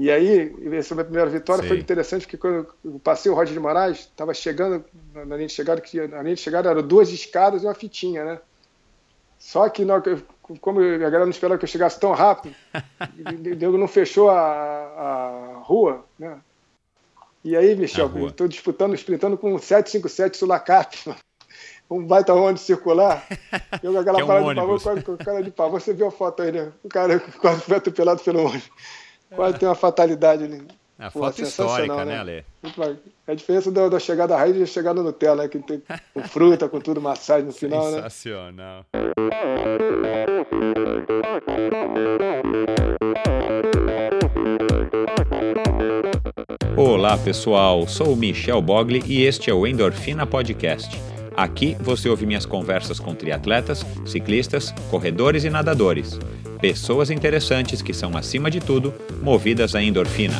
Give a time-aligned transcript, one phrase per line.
[0.00, 1.70] E aí, essa minha primeira vitória Sei.
[1.70, 5.52] foi interessante, porque quando eu passei o Roger de Moraes, estava chegando, na linha de
[5.52, 8.40] chegada, que a linha de chegada eram duas escadas e uma fitinha, né?
[9.40, 9.84] Só que
[10.60, 12.54] como a galera não esperava que eu chegasse tão rápido,
[13.58, 16.38] Deus não fechou a, a rua, né?
[17.42, 20.96] E aí, Michel, estou disputando, sprintando com um 757 Sulacap,
[21.90, 23.26] um baita onde circular.
[23.82, 26.06] Eu com aquela é um parada de pavor, com o cara de pavor, você viu
[26.06, 26.72] a foto aí, né?
[26.84, 28.70] O cara quase foi atropelado pelo ônibus.
[29.34, 30.62] Quase tem uma fatalidade ali.
[30.98, 32.44] É a foto histórica, né, Ale?
[33.26, 35.48] É a diferença da, da chegada da raiz e da chegada Nutella, né?
[35.48, 35.80] Que tem
[36.12, 37.98] com fruta, com tudo, massagem no final, né?
[37.98, 38.84] Sensacional.
[46.76, 47.86] Olá, pessoal.
[47.86, 51.00] Sou o Michel Bogli e este é o Endorfina Podcast.
[51.36, 56.18] Aqui você ouve minhas conversas com triatletas, ciclistas, corredores e nadadores
[56.58, 60.34] pessoas interessantes que são, acima de tudo, movidas à endorfina.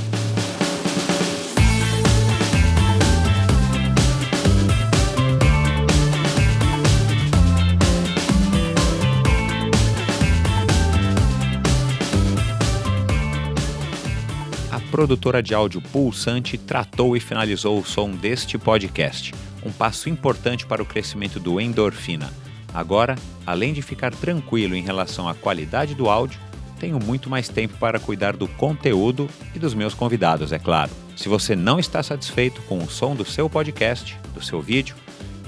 [14.72, 19.32] A produtora de áudio Pulsante tratou e finalizou o som deste podcast,
[19.64, 22.28] um passo importante para o crescimento do endorfina
[22.72, 23.16] Agora,
[23.46, 26.40] além de ficar tranquilo em relação à qualidade do áudio,
[26.78, 30.90] tenho muito mais tempo para cuidar do conteúdo e dos meus convidados, é claro.
[31.16, 34.94] Se você não está satisfeito com o som do seu podcast, do seu vídeo,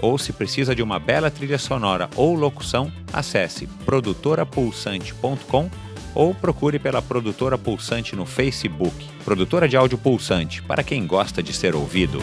[0.03, 5.71] ou se precisa de uma bela trilha sonora ou locução, acesse produtorapulsante.com
[6.15, 8.95] ou procure pela Produtora Pulsante no Facebook.
[9.25, 12.19] Produtora de áudio pulsante, para quem gosta de ser ouvido.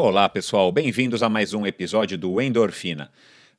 [0.00, 3.10] Olá, pessoal, bem-vindos a mais um episódio do Endorfina.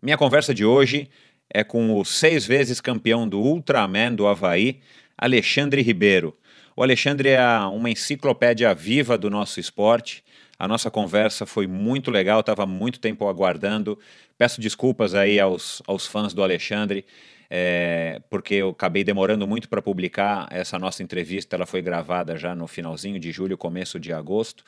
[0.01, 1.09] Minha conversa de hoje
[1.49, 4.79] é com o seis vezes campeão do Ultraman do Havaí,
[5.17, 6.33] Alexandre Ribeiro.
[6.77, 10.23] O Alexandre é uma enciclopédia viva do nosso esporte.
[10.57, 13.99] A nossa conversa foi muito legal, estava muito tempo aguardando.
[14.37, 17.05] Peço desculpas aí aos, aos fãs do Alexandre,
[17.49, 21.57] é, porque eu acabei demorando muito para publicar essa nossa entrevista.
[21.57, 24.63] Ela foi gravada já no finalzinho de julho, começo de agosto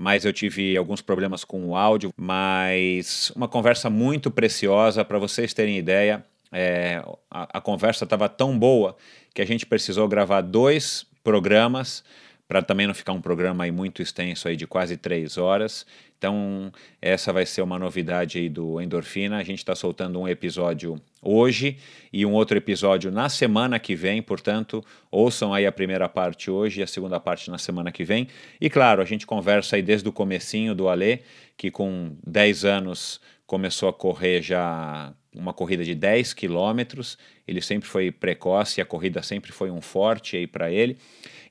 [0.00, 5.52] mas eu tive alguns problemas com o áudio, mas uma conversa muito preciosa para vocês
[5.52, 6.24] terem ideia.
[6.50, 8.96] É, a, a conversa estava tão boa
[9.34, 12.02] que a gente precisou gravar dois programas
[12.50, 15.86] para também não ficar um programa aí muito extenso aí de quase três horas.
[16.18, 19.38] Então, essa vai ser uma novidade aí do Endorfina.
[19.38, 21.78] A gente está soltando um episódio hoje
[22.12, 26.80] e um outro episódio na semana que vem, portanto, ouçam aí a primeira parte hoje
[26.80, 28.26] e a segunda parte na semana que vem.
[28.60, 31.20] E claro, a gente conversa aí desde o comecinho do Alê,
[31.56, 37.16] que com 10 anos começou a correr já uma corrida de 10 quilômetros.
[37.46, 40.98] Ele sempre foi precoce, a corrida sempre foi um forte aí para ele.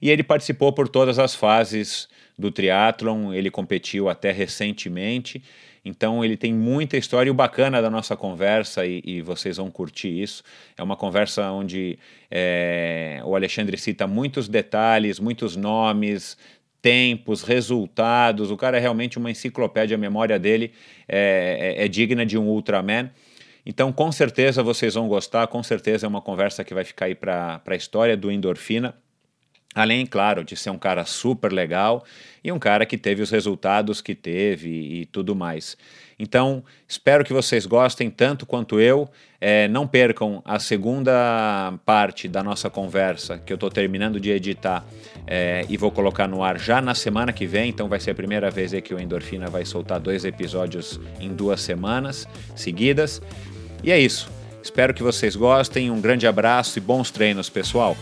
[0.02, 5.44] E ele participou por todas as fases do triatlon, ele competiu até recentemente,
[5.84, 9.70] então ele tem muita história e o bacana da nossa conversa, e, e vocês vão
[9.70, 10.42] curtir isso,
[10.78, 12.00] é uma conversa onde
[12.32, 16.38] é, o Alexandre cita muitos detalhes, muitos nomes,
[16.82, 20.72] tempos, resultados, o cara é realmente uma enciclopédia, a memória dele
[21.10, 23.12] é, é, é digna de um Ultraman,
[23.66, 27.14] então, com certeza vocês vão gostar, com certeza é uma conversa que vai ficar aí
[27.14, 28.96] para a história do Endorfina.
[29.80, 32.04] Além, claro, de ser um cara super legal
[32.44, 35.78] e um cara que teve os resultados que teve e tudo mais.
[36.20, 39.10] Então, espero que vocês gostem tanto quanto eu.
[39.40, 44.86] É, não percam a segunda parte da nossa conversa, que eu estou terminando de editar
[45.26, 47.70] é, e vou colocar no ar já na semana que vem.
[47.70, 51.62] Então, vai ser a primeira vez que o Endorfina vai soltar dois episódios em duas
[51.62, 53.22] semanas seguidas.
[53.82, 54.30] E é isso.
[54.62, 55.90] Espero que vocês gostem.
[55.90, 57.96] Um grande abraço e bons treinos, pessoal.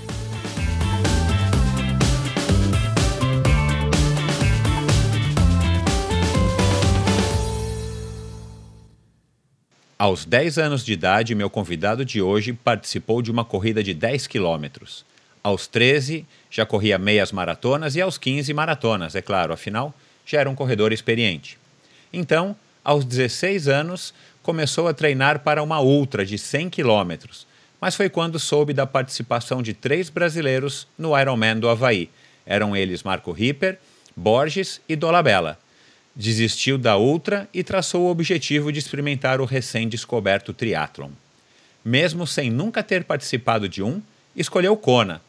[10.00, 14.28] Aos 10 anos de idade, meu convidado de hoje participou de uma corrida de 10
[14.28, 15.03] quilômetros.
[15.44, 19.92] Aos 13, já corria meias maratonas e aos 15, maratonas, é claro, afinal,
[20.24, 21.57] já era um corredor experiente.
[22.13, 24.13] Então, aos 16 anos,
[24.44, 27.48] começou a treinar para uma ultra de 100 quilômetros,
[27.81, 32.07] mas foi quando soube da participação de três brasileiros no Ironman do Havaí.
[32.45, 33.80] Eram eles Marco Ripper,
[34.16, 35.57] Borges e Dolabella
[36.18, 41.12] desistiu da Ultra e traçou o objetivo de experimentar o recém-descoberto triatlon.
[41.86, 44.02] Mesmo sem nunca ter participado de um,
[44.36, 45.22] escolheu Kona.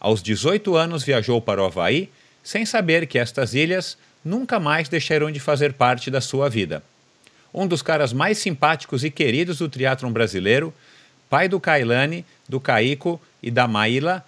[0.00, 2.08] Aos 18 anos viajou para o Havaí,
[2.42, 6.82] sem saber que estas ilhas nunca mais deixarão de fazer parte da sua vida.
[7.52, 10.72] Um dos caras mais simpáticos e queridos do triatlon brasileiro,
[11.28, 14.24] pai do Kailane, do Caico e da Maíla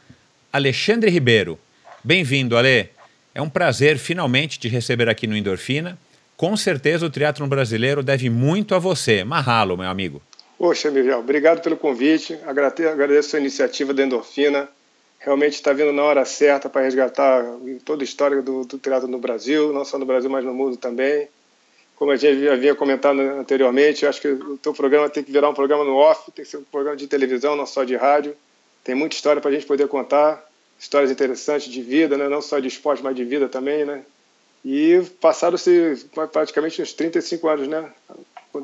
[0.53, 1.59] Alexandre Ribeiro.
[2.05, 2.91] Bem-vindo, Ale.
[3.35, 5.99] É um prazer finalmente te receber aqui no Endorfina.
[6.43, 9.23] Com certeza o triatlo brasileiro deve muito a você.
[9.23, 10.21] Mahalo, meu amigo.
[10.59, 12.37] Poxa, Miguel, obrigado pelo convite.
[12.45, 14.69] Agradeço a iniciativa da Endorfina.
[15.21, 17.45] Realmente está vindo na hora certa para resgatar
[17.85, 20.77] toda a história do, do triatlo no Brasil, não só no Brasil, mas no mundo
[20.77, 21.29] também.
[21.95, 25.49] Como a gente já havia comentado anteriormente, acho que o teu programa tem que virar
[25.49, 28.35] um programa no off, tem que ser um programa de televisão, não só de rádio.
[28.83, 30.45] Tem muita história para a gente poder contar
[30.77, 32.29] histórias interessantes de vida, né?
[32.29, 34.03] não só de esporte, mas de vida também, né?
[34.65, 37.91] E passaram-se praticamente uns 35 anos, né?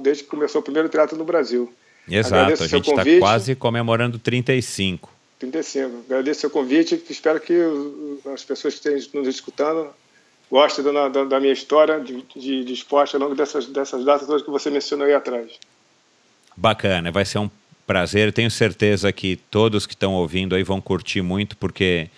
[0.01, 1.73] Desde que começou o primeiro teatro no Brasil.
[2.09, 5.11] Exato, Agradeço a gente está quase comemorando 35.
[5.39, 6.05] 35.
[6.07, 7.55] Agradeço o seu convite e espero que
[8.33, 9.89] as pessoas que estejam nos escutando
[10.51, 14.27] gostem da, da, da minha história de, de, de, esporte ao longo dessas, dessas datas
[14.27, 15.53] todas que você mencionou aí atrás.
[16.57, 17.51] Bacana, vai ser um
[17.87, 18.33] prazer.
[18.33, 22.09] Tenho certeza que todos que estão ouvindo aí vão curtir muito, porque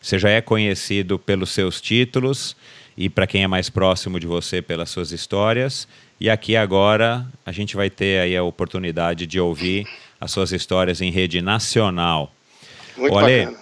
[0.00, 2.56] você já é conhecido pelos seus títulos
[2.96, 5.86] e para quem é mais próximo de você pelas suas histórias.
[6.18, 9.86] E aqui agora a gente vai ter aí a oportunidade de ouvir
[10.20, 12.32] as suas histórias em rede nacional.
[12.96, 13.54] Muito Olha,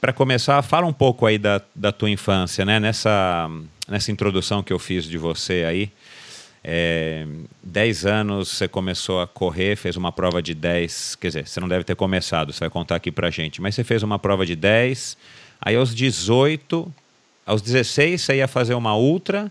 [0.00, 2.78] para começar, fala um pouco aí da, da tua infância, né?
[2.78, 3.48] Nessa,
[3.88, 5.90] nessa introdução que eu fiz de você aí.
[6.64, 7.26] É,
[7.64, 11.66] 10 anos você começou a correr, fez uma prova de 10, quer dizer, você não
[11.66, 14.54] deve ter começado, você vai contar aqui pra gente, mas você fez uma prova de
[14.54, 15.16] 10,
[15.60, 16.94] aí aos 18,
[17.46, 19.50] aos 16 você ia fazer uma ultra,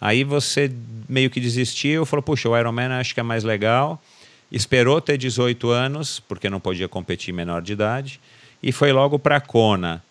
[0.00, 0.70] aí você
[1.08, 4.02] meio que desistiu, falou, puxa, o Ironman acho que é mais legal,
[4.50, 8.20] esperou ter 18 anos, porque não podia competir menor de idade,
[8.62, 10.02] e foi logo para Kona.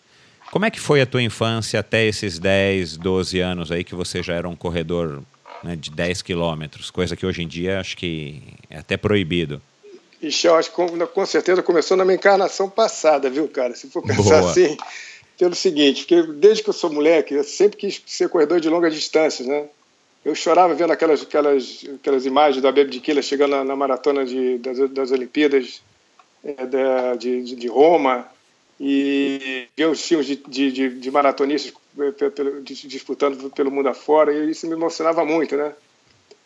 [0.50, 4.22] Como é que foi a tua infância até esses 10, 12 anos aí que você
[4.22, 5.22] já era um corredor
[5.62, 9.62] né, de 10 quilômetros, coisa que hoje em dia acho que é até proibido.
[10.22, 13.74] Ixi, eu acho que com, com, certeza começou na minha encarnação passada, viu, cara?
[13.74, 14.50] Se for pensar Boa.
[14.50, 14.76] assim,
[15.40, 18.92] pelo seguinte, porque desde que eu sou moleque, eu sempre quis ser corredor de longas
[18.92, 19.64] distâncias, né?
[20.22, 24.26] Eu chorava vendo aquelas, aquelas, aquelas imagens da Bebe de Quila chegando na, na maratona
[24.26, 25.80] de, das, das Olimpíadas
[26.44, 28.28] é, de, de, Roma
[28.78, 31.72] e ver os filmes de, de, de maratonistas
[32.84, 35.72] disputando pelo mundo afora, e isso me emocionava muito, né?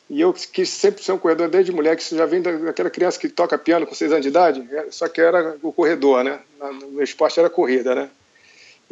[0.09, 3.29] E eu quis sempre ser um corredor desde mulher, que já vem daquela criança que
[3.29, 6.39] toca piano com seis anos de idade, é, só que era o corredor, né?
[6.61, 8.09] O meu esporte era corrida, né?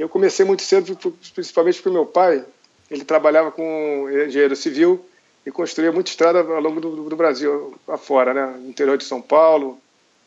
[0.02, 0.98] Eu comecei muito cedo,
[1.32, 2.44] principalmente porque meu pai,
[2.90, 5.04] ele trabalhava com engenheiro civil
[5.46, 8.58] e construía muita estrada ao longo do, do Brasil afora, né?
[8.60, 9.78] No interior de São Paulo,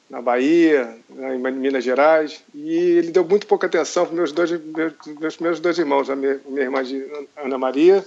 [0.10, 4.50] na Bahia, né, em Minas Gerais, e ele deu muito pouca atenção para meus dois
[4.52, 6.82] meus, meus, meus dois irmãos, a minha, minha irmã
[7.36, 8.06] Ana Maria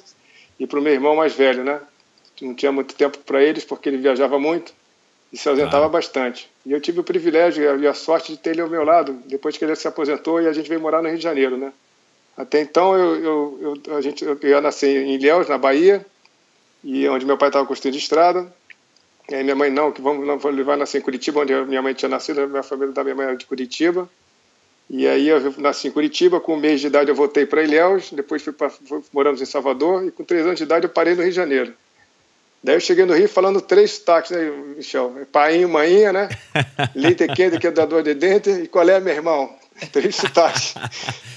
[0.59, 1.83] e para o meu irmão mais velho, né?
[2.41, 4.73] Não tinha muito tempo para eles porque ele viajava muito
[5.33, 5.89] e se ausentava ah.
[5.89, 6.51] bastante.
[6.65, 9.57] E eu tive o privilégio e a sorte de ter ele ao meu lado depois
[9.57, 11.73] que ele se aposentou e a gente veio morar no Rio de Janeiro, né?
[12.37, 16.05] Até então eu, eu, eu a gente eu, eu nasci em Ilhéus, na Bahia,
[16.85, 18.51] e onde meu pai estava construindo estrada
[19.31, 21.93] e aí minha mãe, não, que vamos, não, vai nascer em Curitiba, onde minha mãe
[21.93, 24.09] tinha nascido, a minha família da minha mãe era de Curitiba.
[24.89, 28.11] E aí eu nasci em Curitiba, com um mês de idade eu voltei para Ilhéus,
[28.11, 31.15] depois fui pra, fui, moramos em Salvador, e com três anos de idade eu parei
[31.15, 31.75] no Rio de Janeiro.
[32.63, 35.27] Daí eu cheguei no Rio falando três sotaques, né, Michel?
[35.31, 36.29] Painho, maninha, né?
[36.95, 39.55] Leite quente, que é da dor de dente, e qual é, meu irmão?
[39.93, 40.75] Três sotaques.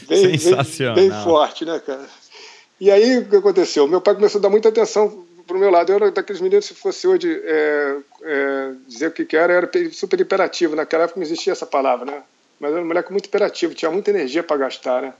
[0.07, 0.95] Bem, Sensacional.
[0.95, 2.07] Bem, bem forte, né, cara?
[2.79, 3.87] E aí o que aconteceu?
[3.87, 5.91] Meu pai começou a dar muita atenção para o meu lado.
[5.91, 9.69] Eu era daqueles meninos, se fosse hoje é, é, dizer o que, que era, era
[9.91, 10.75] super hiperativo.
[10.75, 12.23] Naquela época não existia essa palavra, né?
[12.59, 15.13] Mas era um moleque muito hiperativo, tinha muita energia para gastar, né?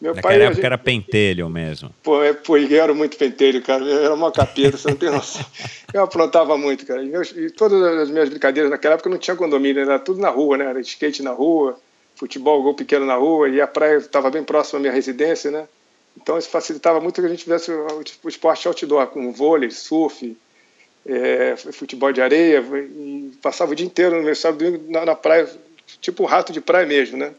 [0.00, 0.66] Meu Naquela pai, época gente...
[0.66, 1.92] era pentelho mesmo.
[2.02, 3.84] Pô, é, pô, eu era muito pentelho, cara.
[3.84, 5.44] Eu era uma capeta, você não tem noção.
[5.92, 7.02] Eu aprontava muito, cara.
[7.02, 10.28] E, meus, e, todas as minhas brincadeiras naquela época não tinha condomínio, era tudo na
[10.28, 10.66] rua, né?
[10.66, 11.76] Era skate na rua,
[12.14, 15.66] futebol, gol pequeno na rua, e a praia estava bem próxima à minha residência, né?
[16.20, 20.36] Então isso facilitava muito que a gente tivesse o, o esporte outdoor, como vôlei, surf,
[21.06, 25.14] é, futebol de areia, e passava o dia inteiro no meu sábado domingo na, na,
[25.14, 25.48] praia,
[26.00, 27.32] tipo um rato de praia mesmo, né?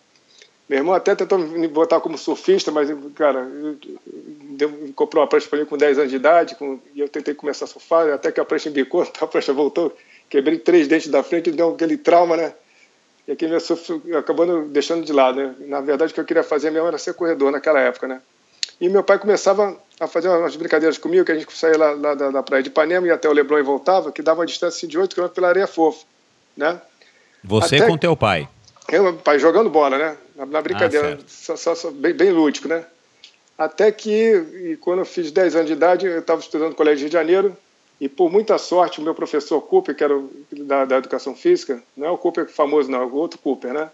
[0.69, 3.47] Meu irmão até tentou me botar como surfista, mas, cara,
[4.51, 7.33] deu, comprou uma prancha para mim com 10 anos de idade, com, e eu tentei
[7.33, 9.97] começar a surfar, até que a prancha embicou, a prancha voltou,
[10.29, 12.53] quebrei três dentes da frente, deu aquele trauma, né?
[13.27, 15.55] E aquele meu surf acabando deixando de lado, né?
[15.61, 18.21] Na verdade, o que eu queria fazer mesmo era ser corredor naquela época, né?
[18.79, 22.13] E meu pai começava a fazer umas brincadeiras comigo, que a gente saía lá, lá
[22.13, 24.77] da, da, praia de Ipanema e até o Leblon e voltava, que dava uma distância
[24.77, 26.05] assim, de 8 km pela areia fofa,
[26.55, 26.79] né?
[27.43, 28.47] Você até, com teu pai?
[29.23, 30.17] Pai, jogando bola, né?
[30.35, 32.85] Na, na brincadeira, ah, só, só, só, bem, bem lúdico, né?
[33.57, 37.09] Até que, quando eu fiz 10 anos de idade, eu estava estudando no Colégio Rio
[37.09, 37.57] de Janeiro,
[37.99, 41.83] e por muita sorte, o meu professor Cooper, que era o, da, da educação física,
[41.95, 43.89] não é o Cooper famoso, não, é o outro Cooper, né?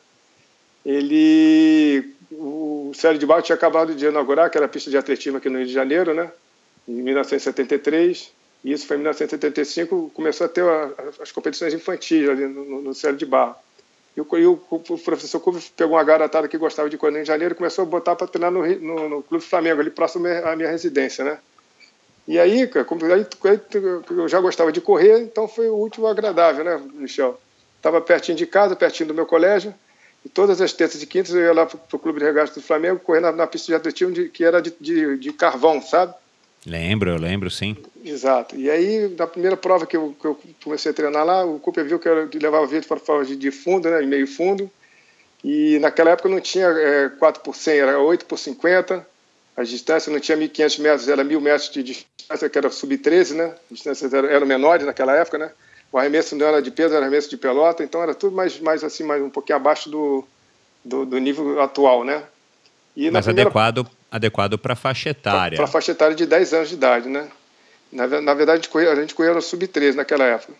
[0.85, 5.57] ele o Célio de Barro tinha acabado de inaugurar aquela pista de atletismo aqui no
[5.57, 6.31] Rio de Janeiro, né?
[6.87, 8.31] Em 1973.
[8.63, 12.93] E isso foi em 1975, começou a ter a, as competições infantis ali no, no
[12.93, 13.55] Célio de Barro.
[14.15, 17.57] E o, o, professor Cuba pegou uma garotada que gostava de correr de Janeiro e
[17.57, 21.23] começou a botar para treinar no, no, no, Clube Flamengo, ali próximo à minha residência,
[21.23, 21.37] né?
[22.27, 23.27] E aí, como, aí,
[24.09, 27.39] eu já gostava de correr, então foi o último agradável, né, Michel?
[27.77, 29.75] Estava pertinho de casa, pertinho do meu colégio,
[30.25, 32.61] e todas as terças e quintas eu ia lá para o Clube de Regatas do
[32.61, 36.15] Flamengo, correr na, na pista de atletismo de, que era de, de, de, carvão, sabe?
[36.65, 37.77] Lembro, eu lembro, sim.
[38.03, 38.55] Exato.
[38.55, 41.85] E aí, na primeira prova que eu, que eu comecei a treinar lá, o Cooper
[41.85, 44.69] viu que eu levava vídeo para prova de, de fundo, né, meio fundo,
[45.43, 49.05] e naquela época não tinha é, 4 por 100, era 8 por 50,
[49.55, 53.45] a distância não tinha 1.500 metros, era 1.000 metros de distância, que era sub-13, né?
[53.45, 55.51] As distâncias eram, eram menores naquela época, né?
[55.91, 58.83] O arremesso não era de peso, era arremesso de pelota, então era tudo mais, mais
[58.83, 60.25] assim, mais um pouquinho abaixo do,
[60.83, 62.23] do, do nível atual, né?
[62.97, 63.49] E Mas primeira...
[63.49, 65.57] adequado adequado para faixa etária.
[65.57, 67.27] Para faixa etária de 10 anos de idade, né?
[67.91, 70.53] Na, na verdade, a gente corria, a gente corria no sub-13 naquela época.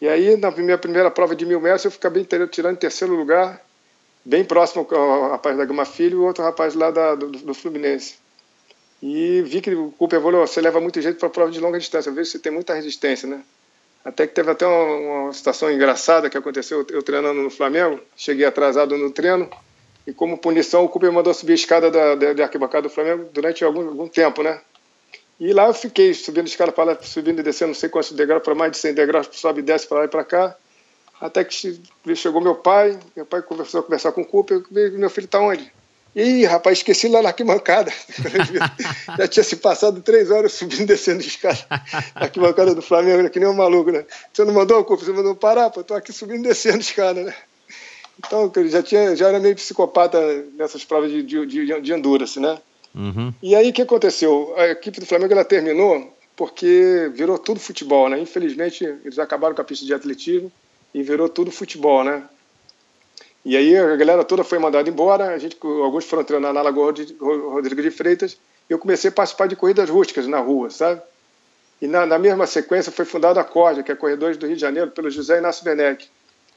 [0.00, 3.60] E aí, na minha primeira prova de mil metros, eu fiquei tirando em terceiro lugar,
[4.24, 7.54] bem próximo ao rapaz da Gama Filho e o outro rapaz lá da, do, do
[7.54, 8.16] Fluminense.
[9.02, 12.10] E vi que o Cooper falou, você leva muito jeito para prova de longa distância,
[12.10, 13.40] eu vejo que você tem muita resistência, né?
[14.04, 18.44] Até que teve até uma, uma situação engraçada que aconteceu, eu treinando no Flamengo, cheguei
[18.44, 19.48] atrasado no treino,
[20.06, 23.28] e como punição o Cooper mandou subir a escada da, da, da arquibancada do Flamengo
[23.32, 24.60] durante algum, algum tempo, né?
[25.38, 28.42] E lá eu fiquei subindo escada para lá, subindo e descendo, não sei quantos degraus,
[28.42, 30.56] para mais de 100 degraus, sobe e desce para lá e para cá.
[31.20, 31.80] Até que
[32.14, 35.72] chegou meu pai, meu pai começou a conversar com o Cooper, meu filho está onde?
[36.14, 37.90] Ih, rapaz, esqueci lá na arquibancada.
[39.16, 41.58] Já tinha se passado três horas subindo e descendo de escada
[42.14, 44.04] na arquibancada do Flamengo, que nem um maluco, né?
[44.32, 47.22] Você não mandou, culpa, você mandou parar, pô, tô aqui subindo e descendo de escada,
[47.22, 47.34] né?
[48.26, 50.18] Então, já, tinha, já era meio psicopata
[50.54, 52.58] nessas provas de, de, de, de endurance, né?
[52.94, 53.32] Uhum.
[53.42, 54.54] E aí, o que aconteceu?
[54.56, 58.18] A equipe do Flamengo, ela terminou porque virou tudo futebol, né?
[58.18, 60.50] Infelizmente, eles acabaram com a pista de atletismo
[60.94, 62.22] e virou tudo futebol, né?
[63.44, 66.94] E aí a galera toda foi mandada embora, a gente, alguns foram treinar na Lagoa
[67.20, 68.38] Rodrigo de Freitas,
[68.68, 71.02] e eu comecei a participar de corridas rústicas na rua, sabe?
[71.80, 74.62] E na, na mesma sequência foi fundada a Corda, que é Corredores do Rio de
[74.62, 76.08] Janeiro, pelo José Inácio Benek,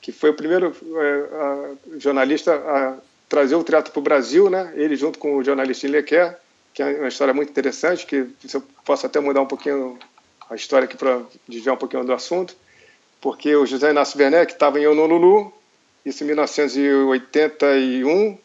[0.05, 0.71] que foi o primeiro
[1.01, 2.95] é, a, jornalista a
[3.27, 4.71] trazer o teatro para o Brasil, né?
[4.75, 6.39] Ele junto com o jornalista Lequer,
[6.75, 9.97] que é uma história muito interessante, que eu posso até mudar um pouquinho
[10.47, 12.55] a história aqui para desviar um pouquinho do assunto,
[13.19, 15.51] porque o José Inácio Werneck estava em Honolulu,
[16.05, 18.37] isso em 1981,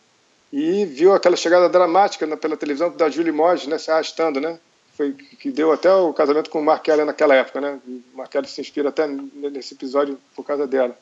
[0.54, 4.58] e viu aquela chegada dramática na, pela televisão da Julie Moge, né, se arrastando, né?
[4.96, 7.78] Foi que deu até o casamento com o Mark Kelly naquela época, né?
[8.14, 10.96] Mark Kelly se inspira até nesse episódio por causa dela.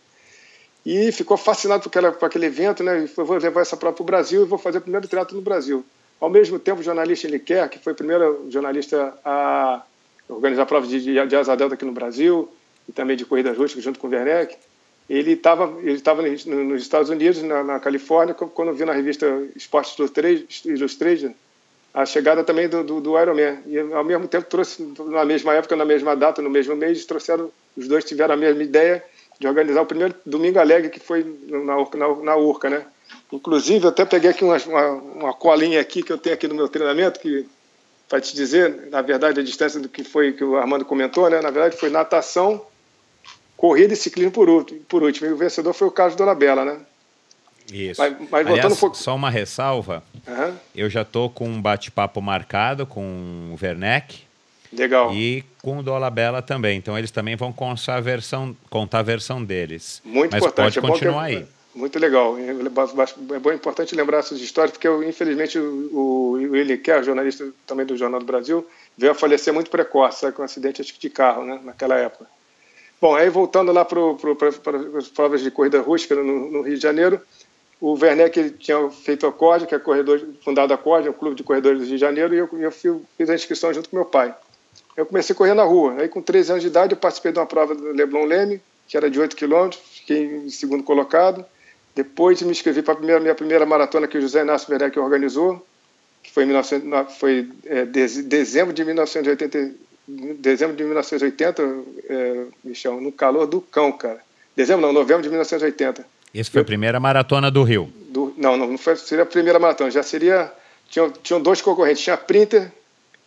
[0.85, 3.05] E ficou fascinado por, aquela, por aquele evento, né?
[3.05, 5.37] E falou, vou levar essa prova para o Brasil e vou fazer o primeiro teatro
[5.37, 5.85] no Brasil.
[6.21, 9.83] Ao mesmo tempo, o jornalista Eliquer, que foi o primeiro jornalista a
[10.29, 12.49] organizar provas de, de, de asa delta aqui no Brasil,
[12.89, 14.57] e também de corridas rústicas junto com o Werneck,
[15.09, 19.97] ele estava ele tava nos Estados Unidos, na, na, Califórnia, quando viu na revista Sports
[20.65, 21.35] Illustrated
[21.95, 23.59] a chegada também do, do, do Ironman.
[23.67, 27.51] E, ao mesmo tempo, trouxe, na mesma época, na mesma data, no mesmo mês, trouxeram,
[27.77, 29.03] os dois tiveram a mesma ideia
[29.39, 32.85] de organizar o primeiro Domingo Alegre, que foi na, na, na Urca, né?
[33.33, 36.55] Inclusive, eu até peguei aqui uma, uma, uma colinha aqui que eu tenho aqui no
[36.55, 37.47] meu treinamento, que
[38.09, 41.41] para te dizer, na verdade, a distância do que foi que o Armando comentou, né?
[41.41, 42.65] Na verdade, foi natação,
[43.57, 44.81] corrida e ciclismo por último.
[44.89, 45.29] Por último.
[45.29, 46.81] E o vencedor foi o Carlos Dolabella, né?
[47.71, 48.01] Isso.
[48.01, 48.97] Mas, mas Aliás, voltando um pouco...
[48.97, 50.03] só uma ressalva.
[50.27, 50.55] Uhum.
[50.75, 54.23] Eu já estou com um bate-papo marcado com o Werneck.
[54.73, 55.13] Legal.
[55.15, 56.79] E com o Dolabella também.
[56.79, 60.03] Então eles também vão contar a versão, contar a versão deles.
[60.05, 60.75] Muito Mas importante.
[60.75, 61.47] pode é continuar aí.
[61.75, 62.37] Muito legal.
[62.39, 67.87] É bom, importante lembrar essas histórias, porque eu, infelizmente o, o Willi Kerr, jornalista também
[67.87, 71.61] do Jornal do Brasil, veio a falecer muito precoce, com um acidente de carro, né,
[71.63, 72.27] naquela época.
[73.01, 74.01] Bom, aí voltando lá para
[74.99, 77.21] as provas de corrida rústica no, no, Rio de Janeiro,
[77.81, 81.37] o Werneck ele tinha feito a CORD, que é corredor, fundado a CORD, o Clube
[81.37, 84.05] de Corredores do Rio de Janeiro, e eu, eu fiz a inscrição junto com meu
[84.05, 84.35] pai.
[84.99, 85.95] Eu comecei a correr na rua.
[86.01, 88.97] Aí, com 13 anos de idade, eu participei de uma prova do Leblon Leme, que
[88.97, 91.45] era de 8 quilômetros, fiquei em segundo colocado.
[91.95, 95.65] Depois me inscrevi para a minha primeira maratona que o José Inácio Werneck organizou,
[96.21, 99.71] que foi em 19, foi, é, dezembro de 1980,
[100.41, 101.63] dezembro de 1980,
[102.09, 104.19] é, Michel, no calor do cão, cara.
[104.57, 106.05] Dezembro não, novembro de 1980.
[106.35, 107.89] Essa foi Eu, a primeira maratona do Rio?
[108.09, 110.53] Do, não, não, não foi, seria a primeira maratona, já seria...
[110.91, 112.73] Tinham, tinham dois concorrentes, tinha a Printer,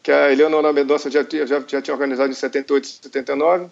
[0.02, 3.68] que a Eleonora Mendonça já, já, já tinha organizado em 78 e 79,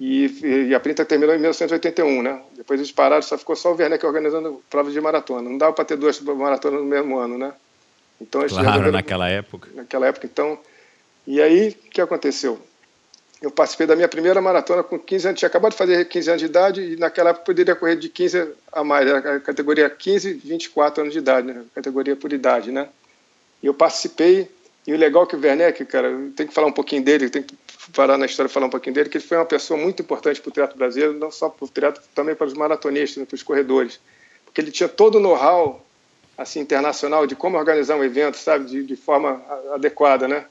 [0.00, 2.40] E, e a Printa terminou em 1981, né?
[2.56, 5.48] Depois eles pararam, só ficou só o Werneck organizando provas de maratona.
[5.48, 7.52] Não dava para ter duas maratonas no mesmo ano, né?
[8.20, 9.68] Então, claro, naquela época.
[9.74, 10.58] Naquela época, então.
[11.26, 12.58] E aí, o que aconteceu?
[13.40, 16.40] Eu participei da minha primeira maratona com 15 anos, tinha acabado de fazer 15 anos
[16.40, 20.34] de idade e naquela época poderia correr de 15 a mais, era a categoria 15,
[20.34, 21.64] 24 anos de idade, né?
[21.74, 22.88] categoria por idade, né?
[23.62, 24.50] E eu participei,
[24.86, 27.42] e o legal é que o Werneck, cara, tem que falar um pouquinho dele, tem
[27.42, 27.56] que
[27.94, 30.48] parar na história falar um pouquinho dele, que ele foi uma pessoa muito importante para
[30.48, 33.42] o teatro brasileiro, não só para o teatro, também para os maratonistas, né, para os
[33.42, 34.00] corredores,
[34.44, 35.84] porque ele tinha todo o know-how
[36.36, 39.42] assim internacional de como organizar um evento, sabe, de, de forma
[39.74, 40.46] adequada, né?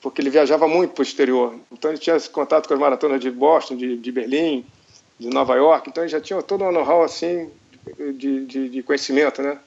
[0.00, 1.54] porque ele viajava muito para o exterior.
[1.72, 4.64] Então ele tinha esse contato com as maratonas de Boston, de, de Berlim,
[5.18, 5.88] de Nova York.
[5.88, 7.50] Então ele já tinha todo um know-how assim
[8.14, 9.58] de, de, de, conhecimento, né?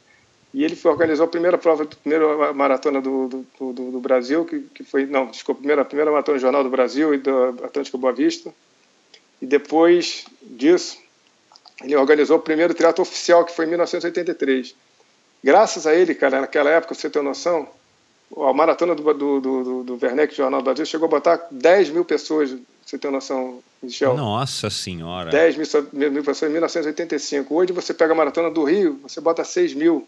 [0.54, 4.60] E ele organizou a primeira prova, a primeira maratona do, do, do, do Brasil, que,
[4.74, 7.64] que, foi, não, desculpa, a primeira, a primeira maratona do Jornal do Brasil e do
[7.64, 8.54] Atlântico Boa Vista.
[9.42, 10.98] E depois disso,
[11.82, 14.76] ele organizou o primeiro triatlo oficial, que foi em 1983.
[15.44, 17.68] Graças a ele, cara, naquela época, você tem noção,
[18.38, 22.06] a maratona do, do, do, do Werneck Jornal do Brasil chegou a botar 10 mil
[22.06, 22.56] pessoas,
[22.86, 24.16] você tem noção, Michel?
[24.16, 25.30] Nossa Senhora!
[25.32, 25.58] 10
[25.92, 27.54] mil, mil pessoas em 1985.
[27.54, 30.08] Hoje você pega a maratona do Rio, você bota 6 mil.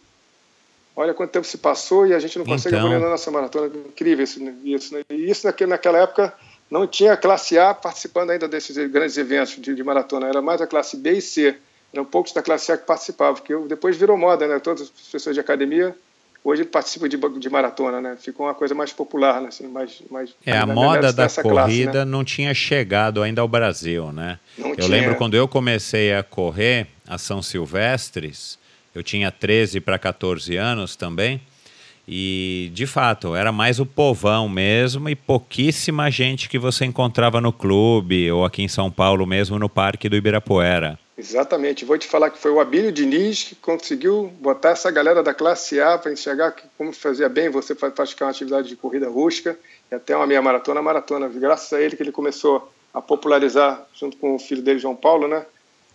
[0.95, 2.99] Olha quanto tempo se passou e a gente não consegue então...
[2.99, 3.67] na nossa maratona.
[3.67, 5.01] Incrível isso, isso, né?
[5.09, 6.33] E isso naquela época
[6.69, 10.67] não tinha classe A participando ainda desses grandes eventos de, de maratona, era mais a
[10.67, 11.55] classe B e C.
[11.91, 14.59] Eram poucos da classe A que participavam, porque depois virou moda, né?
[14.59, 15.95] Todas as pessoas de academia
[16.43, 18.17] hoje participa de, de maratona, né?
[18.19, 19.47] Ficou uma coisa mais popular, né?
[19.47, 22.05] Assim, mais, mais, é, a moda da corrida classe, né?
[22.05, 24.39] não tinha chegado ainda ao Brasil, né?
[24.57, 24.87] Não eu tinha.
[24.87, 28.59] lembro quando eu comecei a correr a São Silvestres,
[28.93, 31.41] eu tinha 13 para 14 anos também,
[32.07, 37.53] e de fato era mais o povão mesmo e pouquíssima gente que você encontrava no
[37.53, 40.99] clube ou aqui em São Paulo mesmo no Parque do Ibirapuera.
[41.17, 41.85] Exatamente.
[41.85, 45.79] Vou te falar que foi o Abílio Diniz que conseguiu botar essa galera da classe
[45.79, 49.57] A para enxergar como fazia bem você praticar uma atividade de corrida rústica
[49.91, 51.29] e até uma meia maratona, maratona.
[51.29, 55.27] Graças a ele que ele começou a popularizar, junto com o filho dele, João Paulo,
[55.27, 55.45] né?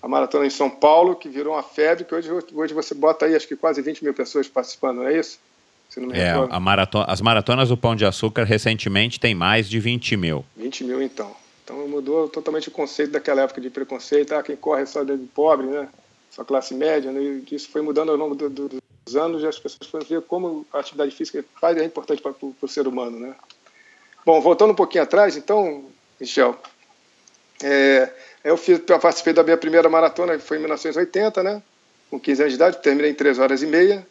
[0.02, 3.34] A maratona em São Paulo, que virou uma febre, que hoje, hoje você bota aí
[3.34, 5.38] acho que quase 20 mil pessoas participando, não é isso?
[6.12, 10.44] é, a maratona, as maratonas do Pão de Açúcar recentemente tem mais de 20 mil.
[10.56, 11.34] 20 mil então.
[11.64, 15.16] Então mudou totalmente o conceito daquela época de preconceito, ah, quem corre é só de
[15.34, 15.88] pobre, né?
[16.30, 17.20] só classe média, né?
[17.20, 20.22] e isso foi mudando ao longo do, do, dos anos e as pessoas foram ver
[20.22, 23.18] como a atividade física é importante para o ser humano.
[23.18, 23.34] Né?
[24.24, 25.86] Bom, voltando um pouquinho atrás, então,
[26.20, 26.56] Michel,
[27.62, 28.12] é,
[28.44, 31.62] eu, fiz, eu participei da minha primeira maratona, que foi em 1980, né?
[32.10, 34.06] com 15 anos de idade, terminei em 3 horas e meia,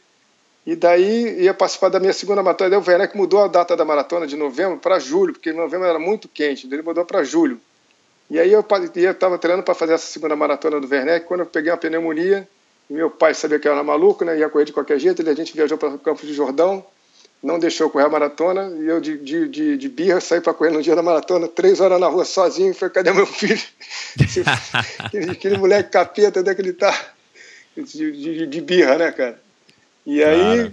[0.66, 2.70] e daí ia participar da minha segunda maratona.
[2.70, 5.98] Daí o Werneck mudou a data da maratona de novembro para julho, porque novembro era
[5.98, 7.60] muito quente, ele mudou para julho.
[8.30, 11.72] E aí eu estava treinando para fazer essa segunda maratona do Werneck, quando eu peguei
[11.72, 12.48] uma pneumonia,
[12.90, 15.30] e meu pai sabia que eu era maluco, né, ia correr de qualquer jeito, ele,
[15.30, 16.86] a gente viajou para o Campos de Jordão,
[17.42, 20.72] não deixou correr a maratona, e eu de, de, de, de birra saí para correr
[20.72, 23.62] no dia da maratona, três horas na rua sozinho, falei, cadê meu filho?
[25.00, 26.94] aquele, aquele moleque capeta, onde é que ele tá?
[27.76, 29.40] De, de, de birra, né, cara?
[30.06, 30.72] E aí.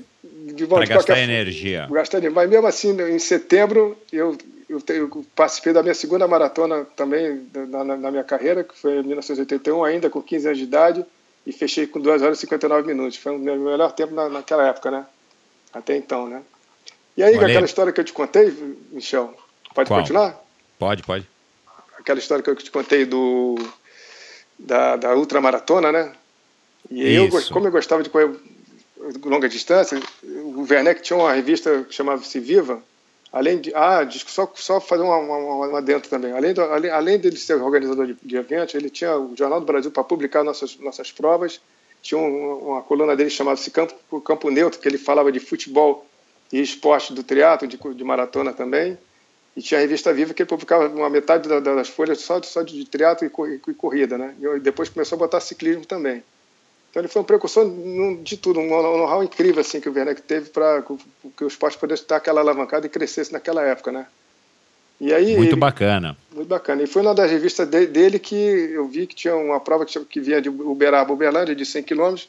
[0.69, 1.87] Para gastar qualquer, energia.
[1.91, 2.35] Gastar energia.
[2.35, 7.85] Mas mesmo assim, em setembro, eu, eu, eu, participei da minha segunda maratona também na,
[7.85, 11.05] na, na, minha carreira, que foi em 1981, ainda com 15 anos de idade,
[11.47, 13.19] e fechei com 2 horas e 59 minutos.
[13.19, 15.05] Foi o meu melhor tempo na, naquela época, né?
[15.75, 16.41] Até então, né?
[17.17, 17.51] E aí, Olhei.
[17.51, 18.53] aquela história que eu te contei,
[18.91, 19.35] Michel,
[19.75, 20.01] pode Qual?
[20.01, 20.43] continuar?
[20.79, 21.29] Pode, pode.
[21.99, 23.57] Aquela história que eu te contei do
[24.59, 26.13] da, da ultramaratona, né?
[26.91, 28.31] E aí, eu, como eu gostava de correr
[29.25, 32.83] longa distância, o Werneck tinha uma revista que chamava-se Viva,
[33.33, 37.19] além de ah só só fazer uma, uma, uma dentro também além do, além, além
[37.19, 40.79] dele ser organizador de, de, eventos ele tinha o Jornal do Brasil para publicar nossas
[40.79, 41.61] nossas provas
[42.01, 46.07] tinha um, uma coluna dele chamada-se Campo Campo Neutro que ele falava de futebol
[46.53, 48.99] e esporte do triatlo de, de maratona também
[49.57, 52.77] e tinha a revista Viva que ele publicava uma metade das folhas só só de,
[52.77, 56.23] de triatlo e, e, corrida né e depois começou a botar ciclismo também
[56.95, 57.69] então ele foi um precursor
[58.23, 60.81] de tudo, um know-how incrível assim que o Werneck teve para
[61.37, 64.07] que o esporte pudesse dar aquela alavancada e crescesse naquela época, né?
[65.01, 66.17] E aí, muito ele, bacana.
[66.33, 66.85] Muito bacana.
[66.85, 69.99] E foi uma das revistas de, dele que eu vi que tinha uma prova que,
[70.05, 72.29] que vinha de Uberaba, Uberlândia, de 100 quilômetros,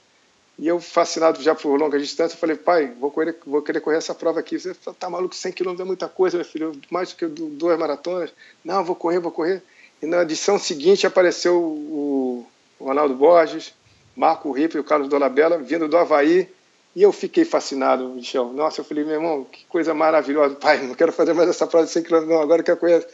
[0.58, 4.16] e eu, fascinado já por longa distância, falei, pai, vou, correr, vou querer correr essa
[4.16, 4.58] prova aqui.
[4.58, 8.32] Você tá maluco, 100 quilômetros é muita coisa, meu filho, mais do que duas maratonas.
[8.64, 9.62] Não, vou correr, vou correr.
[10.02, 12.48] E na edição seguinte apareceu o,
[12.80, 13.74] Ronaldo Borges,
[14.16, 16.50] Marco Ripper e o Carlos Dolabella, vindo do Havaí,
[16.96, 18.54] e eu fiquei fascinado, Michel.
[18.54, 20.56] Nossa, eu falei, meu irmão, que coisa maravilhosa.
[20.56, 23.06] Pai, não quero fazer mais essa prova de 100 km, não, agora eu quero correr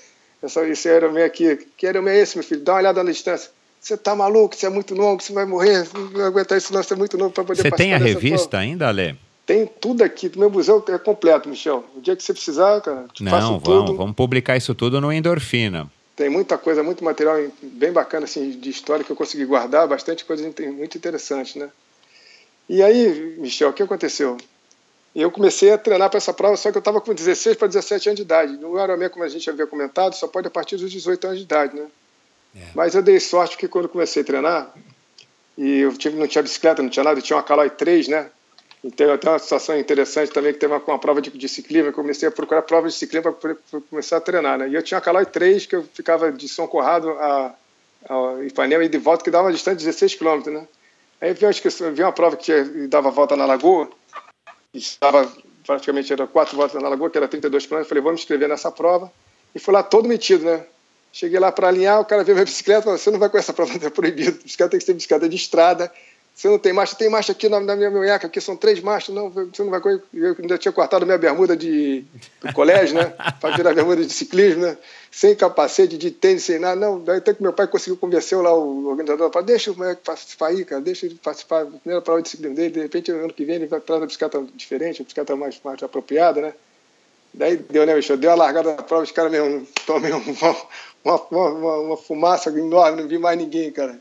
[0.44, 1.56] essa, esse Ironman aqui.
[1.76, 2.62] Que Ironman é esse, meu filho?
[2.62, 3.50] Dá uma olhada na distância.
[3.82, 4.56] Você tá maluco?
[4.56, 5.88] Você é muito longo, você vai morrer.
[5.92, 6.84] Não vai aguentar isso, não.
[6.84, 9.18] Você é muito novo para poder Você tem a revista ainda, Ale?
[9.44, 10.32] Tem tudo aqui.
[10.38, 11.84] Meu museu é completo, Michel.
[11.98, 13.98] O dia que você precisar, cara, te Não, faço vamos, tudo.
[13.98, 15.92] vamos publicar isso tudo no Endorfina.
[16.16, 20.24] Tem muita coisa, muito material bem bacana assim, de história que eu consegui guardar, bastante
[20.24, 21.68] coisa muito interessante, né?
[22.70, 24.38] E aí, Michel, o que aconteceu?
[25.16, 28.10] Eu comecei a treinar para essa prova, só que eu estava com 16 para 17
[28.10, 28.54] anos de idade.
[28.58, 31.44] No Ironman, como a gente havia comentado, só pode a partir dos 18 anos de
[31.44, 31.88] idade, né?
[32.56, 32.60] É.
[32.76, 34.74] Mas eu dei sorte que quando comecei a treinar,
[35.58, 38.30] e eu tive, não tinha bicicleta, não tinha nada, eu tinha uma Caloi 3, né?
[38.84, 41.94] Então, até uma situação interessante também, que teve uma, uma prova de, de ciclismo, eu
[41.94, 43.56] comecei a procurar provas de ciclismo para
[43.90, 44.70] começar a treinar, né?
[44.70, 47.56] E eu tinha a Caloi 3, que eu ficava de São Corrado a,
[48.10, 50.68] a Ipanema e de volta, que dava uma distância de 16 km, né?
[51.20, 53.88] Aí vi, eu vi uma prova que dava volta na Lagoa,
[54.74, 55.32] e estava
[55.66, 58.50] praticamente, era quatro voltas na Lagoa, que era 32 km, eu falei, vou me inscrever
[58.50, 59.12] nessa prova,
[59.54, 60.66] e fui lá todo metido, né?
[61.12, 63.52] Cheguei lá para alinhar, o cara veio minha bicicleta, falou, você não vai com essa
[63.54, 65.92] prova, é proibido, bicicleta tem que ser bicicleta de estrada,
[66.34, 66.96] você não tem marcha?
[66.96, 69.14] Tem marcha aqui na, na minha munheca, aqui são três marchas.
[69.14, 70.02] Não, você não vai correr.
[70.14, 72.06] Eu ainda tinha cortado minha bermuda de,
[72.42, 73.14] do colégio, né?
[73.40, 74.78] Para virar bermuda de ciclismo, né?
[75.12, 76.80] Sem capacete, de tênis, sem nada.
[76.80, 80.02] Não, daí até que meu pai conseguiu convencer lá o organizador para deixa o moleque
[80.04, 82.72] participar aí, cara, deixa ele participar da primeira prova de ciclismo dele.
[82.72, 85.84] De repente, ano que vem, ele vai atrás da bicicleta diferente, a bicicleta mais, mais
[85.84, 86.54] apropriada, né?
[87.34, 88.18] Daí deu, né, bicho?
[88.18, 90.58] Deu a largada da prova, os caras mesmo tomei uma,
[91.04, 94.00] uma, uma, uma fumaça enorme, não vi mais ninguém, cara.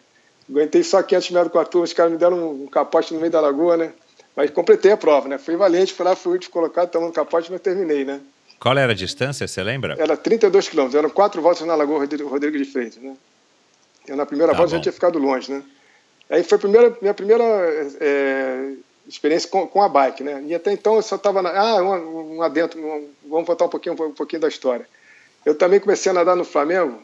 [0.48, 3.30] Aguentei só 500 metros com a turma, os caras me deram um capote no meio
[3.30, 3.92] da lagoa, né?
[4.34, 5.38] Mas completei a prova, né?
[5.38, 8.20] Fui valente, fui lá, fui último colocado, tomando capote, mas terminei, né?
[8.58, 9.96] Qual era a distância, você lembra?
[9.98, 13.16] Era 32 quilômetros, eram quatro voltas na Lagoa Rodrigo de Freitas, né?
[14.06, 14.76] Eu na primeira tá volta bom.
[14.76, 15.62] já tinha ficado longe, né?
[16.28, 17.44] Aí foi a primeira, minha primeira
[18.00, 18.72] é,
[19.08, 20.42] experiência com, com, a bike, né?
[20.46, 21.40] E até então eu só estava.
[21.48, 24.86] Ah, um, um adentro, um, vamos voltar um pouquinho, um pouquinho da história.
[25.44, 27.02] Eu também comecei a nadar no Flamengo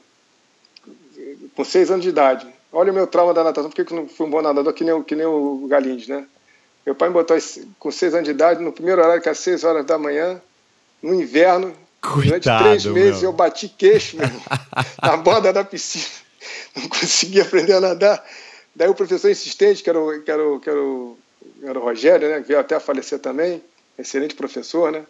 [1.55, 2.47] com seis anos de idade.
[2.73, 4.85] Olha o meu trauma da natação, por que eu não fui um bom nadador que
[4.85, 6.27] nem, que nem o Galindes, né?
[6.85, 7.37] Meu pai me botou
[7.79, 10.41] com seis anos de idade, no primeiro horário, que às seis horas da manhã,
[11.03, 11.75] no inverno.
[12.01, 13.31] Coitado, durante três meses meu.
[13.31, 14.29] eu bati queixo, meu,
[15.03, 16.05] na borda da piscina.
[16.77, 18.25] Não conseguia aprender a nadar.
[18.75, 21.19] Daí o professor insistente, que era o, que era o, que era o,
[21.63, 22.41] era o Rogério, né?
[22.43, 23.65] Que veio até a falecer também,
[23.99, 25.05] excelente professor, né?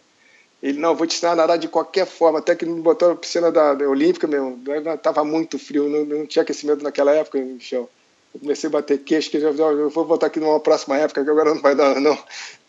[0.61, 3.15] Ele, não, vou te ensinar a nadar de qualquer forma, até que me botou na
[3.15, 4.59] piscina da, da Olímpica mesmo.
[4.93, 7.89] Estava muito frio, não, não, tinha aquecimento naquela época, Michel.
[8.33, 11.29] Eu comecei a bater queixo, que eu, eu vou voltar aqui numa próxima época, que
[11.29, 12.17] agora não vai dar, não.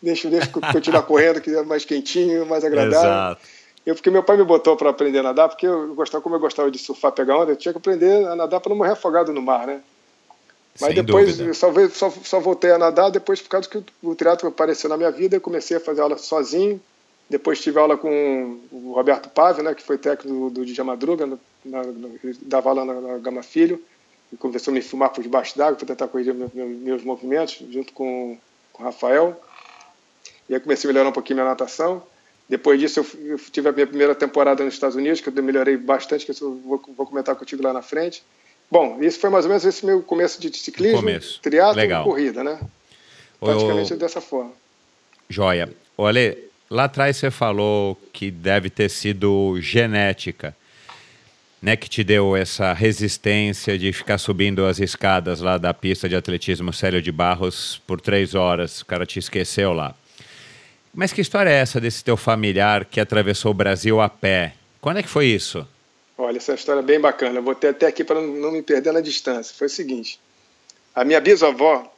[0.03, 3.11] Deixa, deixa eu continuar correndo, que é mais quentinho, mais agradável.
[3.11, 3.40] Exato.
[3.88, 6.40] Eu, porque meu pai me botou para aprender a nadar, porque eu gostava, como eu
[6.40, 9.33] gostava de surfar, pegar onda, eu tinha que aprender a nadar para não morrer afogado
[9.33, 9.81] no mar, né?
[10.79, 13.85] Mas Sem depois eu só, só, só, voltei a nadar depois por causa que o,
[14.03, 16.81] o teatro apareceu na minha vida, eu comecei a fazer aula sozinho,
[17.28, 21.38] depois tive aula com o Roberto Pave, né, que foi técnico do, do Madruga, no,
[21.64, 23.82] na, no, dava aula na, na Gama Filho,
[24.32, 27.92] e começou a me filmar por debaixo d'água para tentar corrigir meus, meus movimentos, junto
[27.92, 28.38] com,
[28.72, 29.38] com o Rafael.
[30.48, 32.02] E aí comecei a melhorar um pouquinho minha natação.
[32.48, 36.24] Depois disso, eu, tive a minha primeira temporada nos Estados Unidos, que eu melhorei bastante,
[36.24, 38.22] que eu vou, vou comentar contigo lá na frente.
[38.70, 41.40] Bom, isso foi mais ou menos esse meu começo de ciclismo, começo.
[41.42, 42.58] triatlo e corrida, né?
[43.38, 44.52] Praticamente dessa forma.
[45.28, 45.70] Joia.
[45.96, 46.38] Olha,
[46.70, 50.54] Lá atrás você falou que deve ter sido genética,
[51.62, 56.14] né, que te deu essa resistência de ficar subindo as escadas lá da pista de
[56.14, 58.83] atletismo Célio de Barros por três horas.
[58.83, 59.94] O cara te esqueceu lá.
[60.94, 64.54] Mas que história é essa desse teu familiar que atravessou o Brasil a pé?
[64.81, 65.66] Quando é que foi isso?
[66.18, 67.38] Olha, essa história é bem bacana.
[67.38, 69.54] Eu vou ter até aqui para não me perder na distância.
[69.57, 70.20] Foi o seguinte:
[70.94, 71.90] a minha bisavó,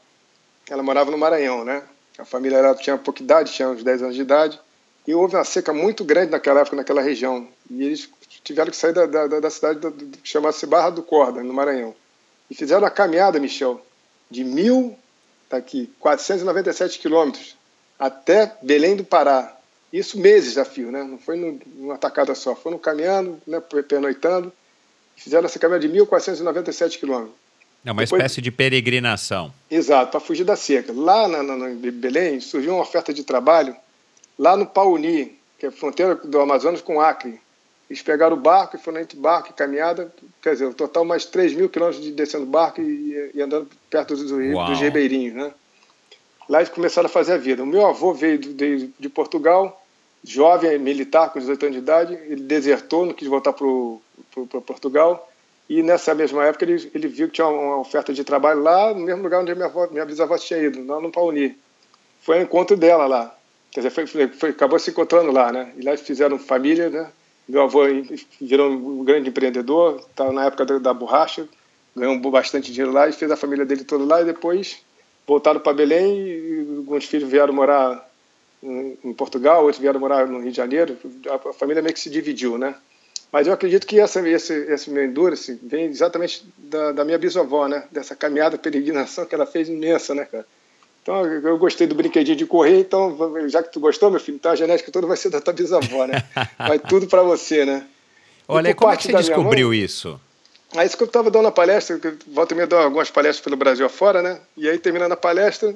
[0.68, 1.83] ela morava no Maranhão, né?
[2.20, 4.61] A família era, tinha pouca idade, tinha uns 10 anos de idade,
[5.06, 7.48] e houve uma seca muito grande naquela época, naquela região.
[7.70, 8.09] E eles
[8.44, 9.80] tiveram que sair da, da, da cidade
[10.22, 11.94] que chamasse Barra do Corda, no Maranhão.
[12.50, 13.80] E fizeram a caminhada, Michel,
[14.30, 14.96] de mil,
[15.48, 17.56] tá aqui, 497 quilômetros
[18.00, 19.54] até Belém do Pará.
[19.92, 21.02] Isso meses a fio, né?
[21.02, 22.54] Não foi numa tacada só.
[22.54, 24.50] Foram caminhando, né, pernoitando.
[25.16, 27.35] Fizeram essa caminhada de 1.497 quilômetros.
[27.84, 29.52] É uma Depois, espécie de peregrinação.
[29.70, 30.92] Exato, para fugir da seca.
[30.94, 33.74] Lá na, na, em Belém surgiu uma oferta de trabalho
[34.38, 37.40] lá no Pauni, que é a fronteira do Amazonas com o Acre.
[37.88, 41.24] Eles pegaram o barco e foram entre barco e caminhada, quer dizer, o total mais
[41.24, 45.52] 3 mil quilômetros de descendo barco e, e andando perto dos, dos ribeirinhos, né?
[46.48, 47.62] Lá eles começaram a fazer a vida.
[47.62, 49.84] O meu avô veio de, de Portugal,
[50.22, 55.29] jovem militar, com 18 anos de idade, ele desertou, não quis voltar para Portugal,
[55.70, 59.02] e nessa mesma época ele, ele viu que tinha uma oferta de trabalho lá no
[59.02, 61.56] mesmo lugar onde minha, avó, minha bisavó tinha ido, lá no Pauni.
[62.22, 63.33] Foi ao encontro dela lá.
[63.70, 65.72] Quer dizer, foi, foi, acabou se encontrando lá, né?
[65.76, 67.09] E lá fizeram família, né?
[67.48, 67.83] Meu avô
[68.40, 71.48] virou um grande empreendedor, estava na época da, da borracha,
[71.94, 74.83] ganhou bastante dinheiro lá e fez a família dele toda lá e depois
[75.24, 78.11] voltaram para Belém e alguns filhos vieram morar
[78.61, 80.96] em Portugal, outros vieram morar no Rio de Janeiro.
[81.48, 82.74] A família meio que se dividiu, né?
[83.32, 87.68] Mas eu acredito que essa, esse, esse meu endurance vem exatamente da, da minha bisavó,
[87.68, 87.84] né?
[87.90, 90.44] Dessa caminhada, peregrinação que ela fez imensa, né, cara?
[91.02, 93.16] Então eu gostei do brinquedinho de correr, então
[93.48, 96.06] já que tu gostou, meu filho, então a genética toda vai ser da tua bisavó,
[96.06, 96.22] né?
[96.58, 97.86] Vai tudo para você, né?
[98.46, 100.20] Olha, como é que você descobriu mãe, isso?
[100.76, 103.56] Aí isso que eu estava dando a palestra, volta e meia dou algumas palestras pelo
[103.56, 104.40] Brasil afora, né?
[104.56, 105.74] E aí terminando a palestra,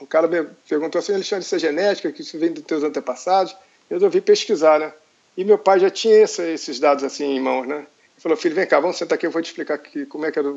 [0.00, 3.52] o cara me perguntou assim, Alexandre, isso é genética, que isso vem dos teus antepassados?
[3.88, 4.92] Eu resolvi pesquisar, né?
[5.40, 7.76] E meu pai já tinha esse, esses dados assim em mãos, né?
[7.76, 7.86] Ele
[8.18, 10.54] falou, filho, vem cá, vamos sentar aqui, eu vou te explicar como é que era,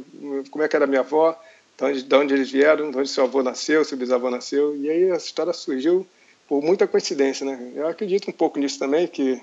[0.52, 1.40] como é que era minha avó,
[1.78, 4.76] de onde, de onde eles vieram, de onde seu avô nasceu, seu bisavô nasceu.
[4.76, 6.06] E aí essa história surgiu
[6.50, 7.72] por muita coincidência, né?
[7.74, 9.42] Eu acredito um pouco nisso também, que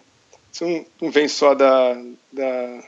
[0.52, 1.94] isso não, não vem só da,
[2.30, 2.84] da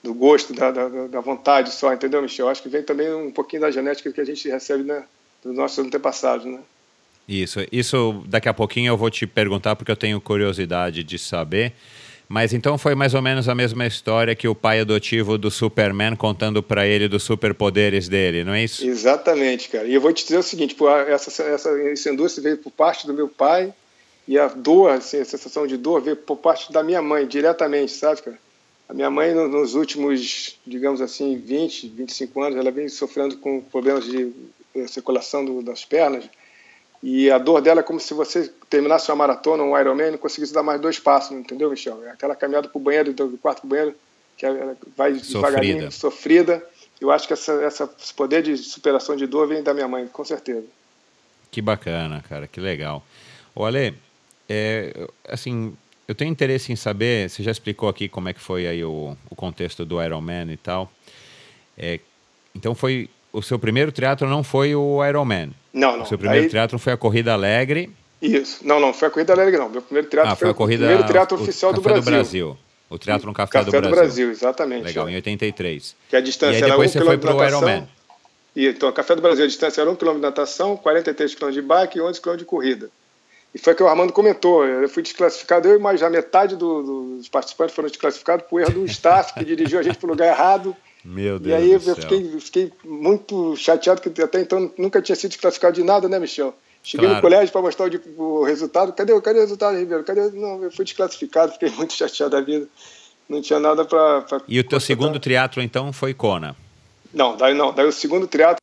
[0.00, 2.48] do gosto, da, da, da, vontade só, entendeu, Michel?
[2.48, 5.04] Acho que vem também um pouquinho da genética que a gente recebe né,
[5.42, 6.60] dos nossos antepassados, né?
[7.28, 11.72] Isso, isso daqui a pouquinho eu vou te perguntar porque eu tenho curiosidade de saber.
[12.28, 16.16] Mas então foi mais ou menos a mesma história que o pai adotivo do Superman
[16.16, 18.86] contando para ele dos superpoderes dele, não é isso?
[18.86, 19.86] Exatamente, cara.
[19.86, 23.06] E eu vou te dizer o seguinte: pô, essa, essa, essa indústria veio por parte
[23.06, 23.72] do meu pai
[24.26, 27.92] e a dor, assim, a sensação de dor veio por parte da minha mãe, diretamente,
[27.92, 28.38] sabe, cara?
[28.88, 34.04] A minha mãe, nos últimos, digamos assim, 20, 25 anos, ela vem sofrendo com problemas
[34.04, 34.30] de
[34.74, 36.24] eh, circulação do, das pernas
[37.06, 40.18] e a dor dela é como se você terminasse uma maratona, um Ironman, e não
[40.18, 42.02] conseguisse dar mais dois passos, entendeu, Michel?
[42.02, 43.94] É aquela caminhada para o banheiro, do quarto para o banheiro,
[44.38, 45.34] que ela vai sofrida.
[45.34, 46.66] devagarinho, sofrida.
[46.98, 50.06] Eu acho que essa, essa, esse poder de superação de dor vem da minha mãe,
[50.06, 50.64] com certeza.
[51.50, 53.04] Que bacana, cara, que legal.
[53.54, 53.94] O Ale,
[54.48, 55.76] é, assim,
[56.08, 59.14] eu tenho interesse em saber, você já explicou aqui como é que foi aí o,
[59.28, 60.90] o contexto do Ironman e tal.
[61.76, 62.00] É,
[62.54, 65.50] então foi o seu primeiro teatro não foi o Ironman.
[65.72, 66.04] Não, não.
[66.04, 66.50] O seu primeiro Aí...
[66.50, 67.90] teatro foi a Corrida Alegre.
[68.22, 68.66] Isso.
[68.66, 69.68] Não, não, foi a Corrida Alegre, não.
[69.68, 72.02] Meu primeiro teatro ah, foi, foi a corrida, o primeiro teatro oficial do Brasil.
[72.02, 72.58] do Brasil.
[72.88, 73.90] O Teatro no Café, Café do, Brasil.
[73.90, 74.30] do Brasil.
[74.30, 74.84] exatamente.
[74.84, 75.96] Legal, em 83.
[76.08, 77.48] Que a distância e aí depois era 1 km de natação.
[77.48, 77.88] Ironman.
[78.54, 81.62] E, então, Café do Brasil, a distância era 1 km de natação, 43 km de
[81.62, 82.90] bike e 11 km de corrida.
[83.52, 84.64] E foi o que o Armando comentou.
[84.64, 88.72] Eu fui desclassificado, eu e mais já metade do, dos participantes foram desclassificados por erro
[88.72, 90.76] do staff que dirigiu a gente para o lugar errado.
[91.04, 91.50] Meu Deus.
[91.50, 95.82] E aí eu fiquei, fiquei, muito chateado, porque até então nunca tinha sido desclassificado de
[95.82, 96.54] nada, né, Michel?
[96.82, 97.16] Cheguei claro.
[97.16, 98.92] no colégio para mostrar o, o, resultado.
[98.92, 100.04] Cadê, cadê o resultado, Ribeiro?
[100.04, 100.30] Cadê?
[100.30, 102.66] Não, eu fui desclassificado, fiquei muito chateado da vida.
[103.28, 104.42] Não tinha nada para.
[104.48, 106.56] E o teu segundo triatlo então foi Kona?
[107.12, 107.72] Não, daí não.
[107.72, 108.60] Daí o segundo triatlo,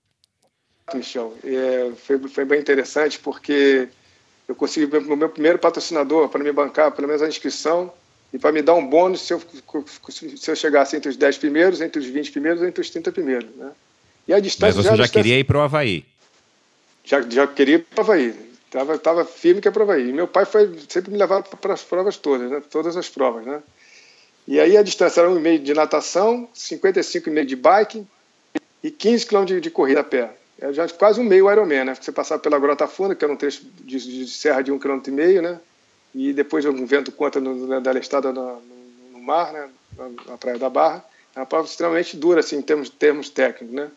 [0.94, 3.88] Michel, é, foi, foi bem interessante porque
[4.48, 7.92] eu consegui o meu primeiro patrocinador para me bancar, pelo menos a inscrição,
[8.34, 9.42] e para me dar um bônus se eu,
[10.10, 13.50] se eu chegasse entre os 10 primeiros, entre os 20 primeiros, entre os 30 primeiros.
[13.56, 13.72] Né?
[14.28, 14.76] E a distância.
[14.78, 16.06] Mas você já, já queria ir para o Havaí?
[17.04, 18.34] Já, já queria ir para o Havaí.
[18.66, 20.10] Estava tava firme que é para o Havaí.
[20.10, 22.62] E meu pai foi sempre me levava para as provas todas, né?
[22.72, 23.46] todas as provas.
[23.46, 23.62] Né?
[24.48, 28.08] E aí a distância era 1,5 de natação, 55,5 de bike
[28.82, 30.32] e 15 km de, de corrida a pé.
[30.60, 31.96] É já quase um meio Ironman, né?
[32.00, 35.42] Você passava pela Grota Funda, que era um trecho de, de serra de 1,5 km,
[35.42, 35.60] né?
[36.14, 38.62] E depois um vento contra no, da lestada no,
[39.12, 39.70] no, mar, né,
[40.28, 41.04] na, Praia da Barra.
[41.36, 43.90] É uma prova extremamente dura, assim, em termos, termos técnicos, né?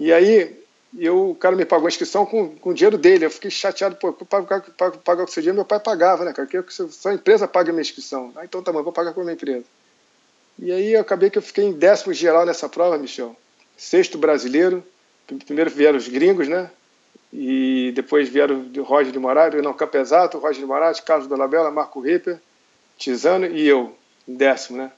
[0.00, 0.56] E aí,
[0.98, 3.26] eu, o cara me pagou a inscrição com, com o dinheiro dele.
[3.26, 6.48] Eu fiquei chateado, pô, pagar, com seu dinheiro, meu pai pagava, né, cara?
[6.48, 8.32] Que só a empresa paga a minha inscrição.
[8.36, 9.64] Ah, então tá bom, vou pagar com a minha empresa.
[10.58, 13.36] E aí, eu acabei que eu fiquei em décimo geral nessa prova, Michel.
[13.76, 14.82] Sexto brasileiro.
[15.44, 16.70] Primeiro vieram os gringos, né?
[17.32, 22.40] E depois vieram Roger de Moraes, não, Campesato, Roger de Moraes, Carlos Dolabella, Marco Ripper,
[22.96, 23.94] Tizano e eu,
[24.26, 24.90] em décimo, né?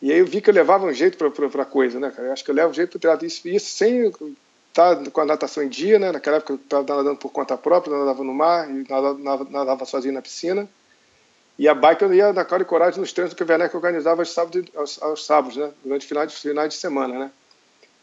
[0.00, 2.28] E aí eu vi que eu levava um jeito para a coisa, né, cara?
[2.28, 3.24] Eu acho que eu levo um jeito para.
[3.24, 6.12] Isso, isso sem estar tá com a natação em dia, né?
[6.12, 10.14] Naquela época eu estava nadando por conta própria, nadava no mar, e nadava, nadava, sozinho
[10.14, 10.68] na piscina.
[11.58, 14.20] E a bike eu ia na cara e coragem nos treinos que o Werneck organizava
[14.20, 15.70] aos sábados, aos, aos sábados, né?
[15.82, 17.30] Durante finais finais de semana, né?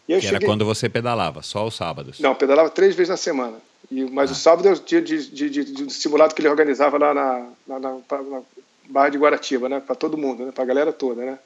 [0.05, 0.37] Que cheguei...
[0.37, 2.19] era quando você pedalava, só os sábados?
[2.19, 3.57] Não, pedalava três vezes na semana.
[3.89, 4.33] E, mas ah.
[4.33, 7.47] o sábado é o dia de, de, de, de, simulado que ele organizava lá na,
[7.67, 8.41] na, na, na
[8.89, 9.79] Barra de Guaratiba, né?
[9.79, 10.51] Para todo mundo, né?
[10.51, 11.39] Para a galera toda, né?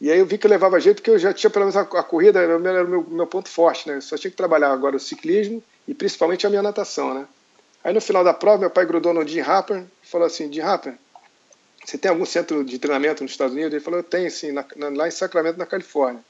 [0.00, 1.82] E aí eu vi que eu levava jeito, porque eu já tinha pelo menos a,
[1.82, 3.96] a corrida, era, era o meu, meu ponto forte, né?
[3.96, 7.26] Eu só tinha que trabalhar agora o ciclismo e principalmente a minha natação, né?
[7.84, 10.60] Aí no final da prova, meu pai grudou no Jim Harper e falou assim: Jim
[10.60, 10.94] Harper,
[11.84, 13.72] você tem algum centro de treinamento nos Estados Unidos?
[13.72, 16.20] Ele falou: Eu tenho, sim, na, lá em Sacramento, na Califórnia.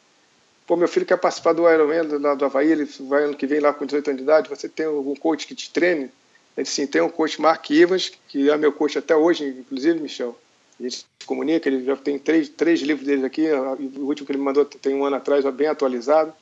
[0.66, 3.60] Pô, meu filho quer participar do Ironman do, do Havaí, ele vai ano que vem
[3.60, 6.10] lá com 18 anos de idade, você tem algum coach que te treine?
[6.56, 10.38] Ele sim, tem um coach Mark Evans, que é meu coach até hoje, inclusive, Michel.
[10.78, 14.32] A gente se comunica, ele já tem três, três livros dele aqui, o último que
[14.32, 16.32] ele me mandou tem um ano atrás, bem atualizado.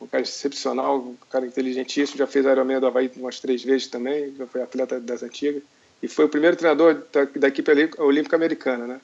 [0.00, 4.34] Um cara excepcional, um cara inteligentíssimo, já fez Ironman do Havaí umas três vezes também,
[4.36, 5.62] já foi atleta das antigas.
[6.02, 9.00] E foi o primeiro treinador da, da equipe olímpica americana, né?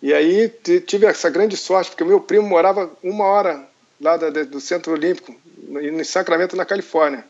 [0.00, 0.48] E aí
[0.86, 3.68] tive essa grande sorte, porque o meu primo morava uma hora
[4.00, 5.34] lá da, do Centro Olímpico,
[5.80, 7.24] em Sacramento, na Califórnia.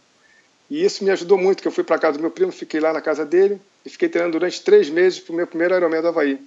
[0.69, 2.93] E isso me ajudou muito, que eu fui para casa do meu primo, fiquei lá
[2.93, 6.09] na casa dele e fiquei treinando durante três meses para o meu primeiro Ironman do
[6.09, 6.41] Havaí.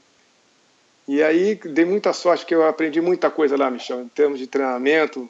[1.08, 4.45] E aí dei muita sorte, que eu aprendi muita coisa lá, Michel, em termos de
[4.45, 5.27] treinamento,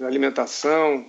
[0.00, 1.06] alimentação,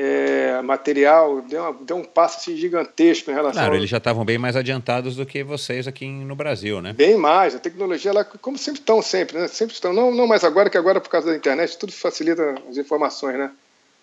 [0.00, 3.60] é, material, deu, uma, deu, um passo assim, gigantesco em relação.
[3.60, 6.92] Claro, eles já estavam bem mais adiantados do que vocês aqui no Brasil, né?
[6.92, 9.48] Bem mais, a tecnologia lá, como sempre estão, sempre, né?
[9.48, 12.76] Sempre estão, não, não mais agora, que agora por causa da internet tudo facilita as
[12.76, 13.50] informações, né?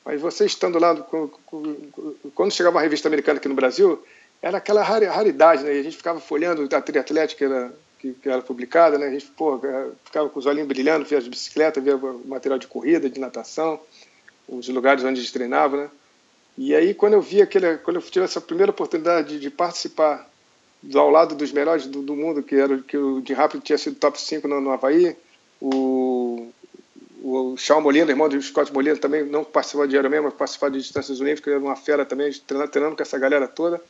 [0.03, 0.93] Mas vocês estando lá,
[2.35, 4.03] quando chegava uma revista americana aqui no Brasil,
[4.41, 5.77] era aquela raridade, né?
[5.77, 9.07] E a gente ficava folhando a triatlética que era, que, que era publicada, né?
[9.07, 9.61] A gente pô,
[10.03, 13.79] ficava com os olhinhos brilhando, via as bicicletas, via material de corrida, de natação
[14.47, 15.89] os lugares onde a gente treinava, né?
[16.57, 20.29] E aí quando eu vi aquele, quando eu tive essa primeira oportunidade de, de participar
[20.93, 23.95] ao lado dos melhores do, do, mundo, que era que o de rápido tinha sido
[23.95, 25.15] top 5 no, no Havaí,
[25.59, 26.49] o
[27.27, 30.77] o Shawn Molina, irmão do Scott Molina, também não participava de Ironman, mas participava de
[30.77, 33.81] distâncias olímpicas, era uma fera também, treinando, treinando com essa galera toda.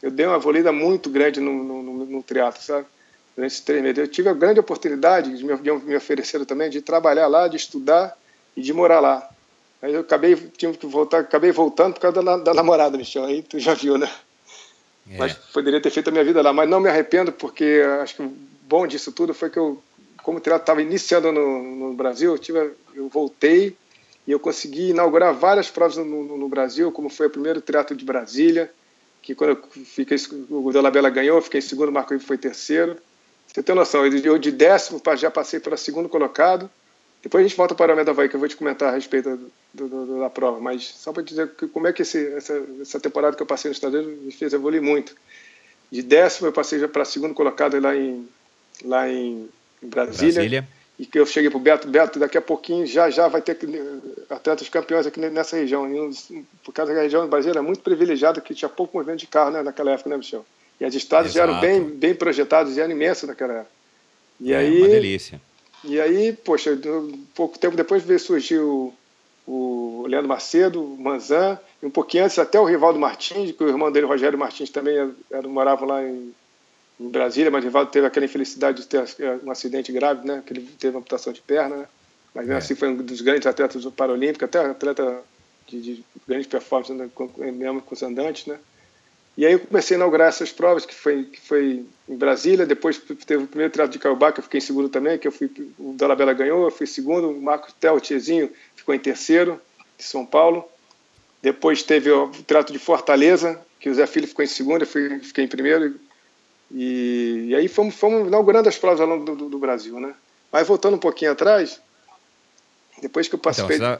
[0.00, 2.86] Eu dei uma volida muito grande no, no, no, no triatlo, sabe?
[3.34, 3.98] Durante esses três meses.
[3.98, 7.56] Eu tive a grande oportunidade, de me, de me ofereceram também, de trabalhar lá, de
[7.56, 8.16] estudar
[8.56, 9.28] e de morar lá.
[9.84, 13.24] Aí eu acabei, tive que voltar, acabei voltando por causa da, da namorada, Michel.
[13.26, 14.10] Aí tu já viu, né?
[15.10, 15.18] É.
[15.18, 16.54] Mas poderia ter feito a minha vida lá.
[16.54, 19.82] Mas não me arrependo, porque acho que o bom disso tudo foi que eu,
[20.22, 23.76] como o teatro estava iniciando no, no Brasil, eu, tive, eu voltei
[24.26, 27.94] e eu consegui inaugurar várias provas no, no, no Brasil, como foi o primeiro teatro
[27.94, 28.72] de Brasília,
[29.20, 30.16] que quando eu fiquei,
[30.48, 32.96] o Dolabella ganhou, eu fiquei em segundo, o Marco Ivo foi terceiro.
[33.46, 36.70] Você tem noção, eu de décimo já passei para segundo colocado,
[37.24, 39.50] depois a gente volta para o Alameda Havaí, que eu vou te comentar a respeito
[39.72, 40.60] do, do, da prova.
[40.60, 43.70] Mas só para dizer que, como é que esse, essa, essa temporada que eu passei
[43.70, 45.16] no Unidos me fez evoluir muito.
[45.90, 48.28] De décimo eu passei já para segundo colocado lá em,
[48.84, 49.48] lá em
[49.80, 50.34] Brasília.
[50.34, 50.68] Brasília.
[50.98, 51.88] E que eu cheguei para o Beto.
[51.88, 53.58] Beto, daqui a pouquinho já já vai ter
[54.28, 55.88] atletas campeões aqui nessa região.
[56.62, 59.50] Por causa da região do Brasília é muito privilegiada, que tinha pouco movimento de carro
[59.50, 60.44] né, naquela época, né, Michel?
[60.78, 63.70] E as estradas já eram bem, bem projetadas e eram imensas naquela época.
[64.38, 65.40] E é, aí, uma delícia.
[65.84, 66.78] E aí, poxa,
[67.34, 68.92] pouco tempo depois veio surgir o,
[69.46, 73.68] o Leandro Macedo, o Manzan, e um pouquinho antes até o Rivaldo Martins, que o
[73.68, 74.96] irmão dele, Rogério Martins, também
[75.30, 76.34] era, morava lá em,
[76.98, 79.04] em Brasília, mas o Rivaldo teve aquela infelicidade de ter
[79.44, 80.42] um acidente grave, né?
[80.46, 81.88] Que ele teve uma amputação de perna, né?
[82.34, 82.58] Mas mesmo é.
[82.58, 85.22] assim foi um dos grandes atletas do Paralímpico, até atleta
[85.68, 87.08] de, de grande performance, né?
[87.52, 88.58] mesmo com os andantes, né?
[89.36, 92.98] E aí eu comecei a inaugurar essas provas, que foi, que foi em Brasília, depois
[93.26, 95.50] teve o primeiro triatlo de Caiobá, que eu fiquei em segundo também, que eu fui,
[95.78, 99.60] o Dalabella ganhou, eu fui segundo, o Marcos Tel Tiezinho ficou em terceiro,
[99.98, 100.64] de São Paulo.
[101.42, 105.18] Depois teve o triatlo de Fortaleza, que o Zé Filho ficou em segundo, eu fui,
[105.20, 105.96] fiquei em primeiro.
[106.70, 110.14] E, e aí fomos, fomos, inaugurando as provas ao longo do, do, do Brasil, né?
[110.50, 111.80] Mas voltando um pouquinho atrás,
[113.00, 113.76] depois que eu participei.
[113.76, 113.98] Então,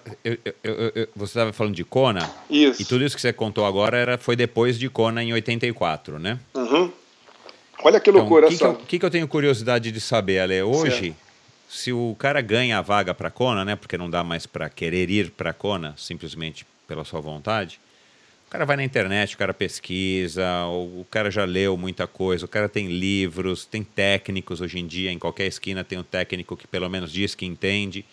[1.14, 2.30] você estava falando de Kona?
[2.48, 2.82] Isso.
[2.82, 6.38] E tudo isso que você contou agora era, foi depois de Kona em 84, né?
[6.54, 6.90] Uhum.
[7.82, 10.62] Olha que loucura então, O que, que, que, eu tenho curiosidade de saber, Ale?
[10.62, 11.16] Hoje, certo.
[11.68, 13.76] se o cara ganha a vaga para Kona, né?
[13.76, 17.80] Porque não dá mais para querer ir para Kona, simplesmente pela sua vontade.
[18.46, 22.48] O cara vai na internet, o cara pesquisa, o cara já leu muita coisa, o
[22.48, 26.66] cara tem livros, tem técnicos hoje em dia, em qualquer esquina tem um técnico que
[26.66, 28.04] pelo menos diz que entende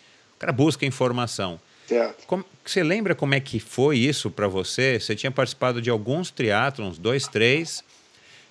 [0.42, 1.60] cara busca informação.
[1.86, 2.26] Certo.
[2.26, 4.98] Como, você lembra como é que foi isso para você?
[4.98, 7.84] Você tinha participado de alguns triatlons, dois, três.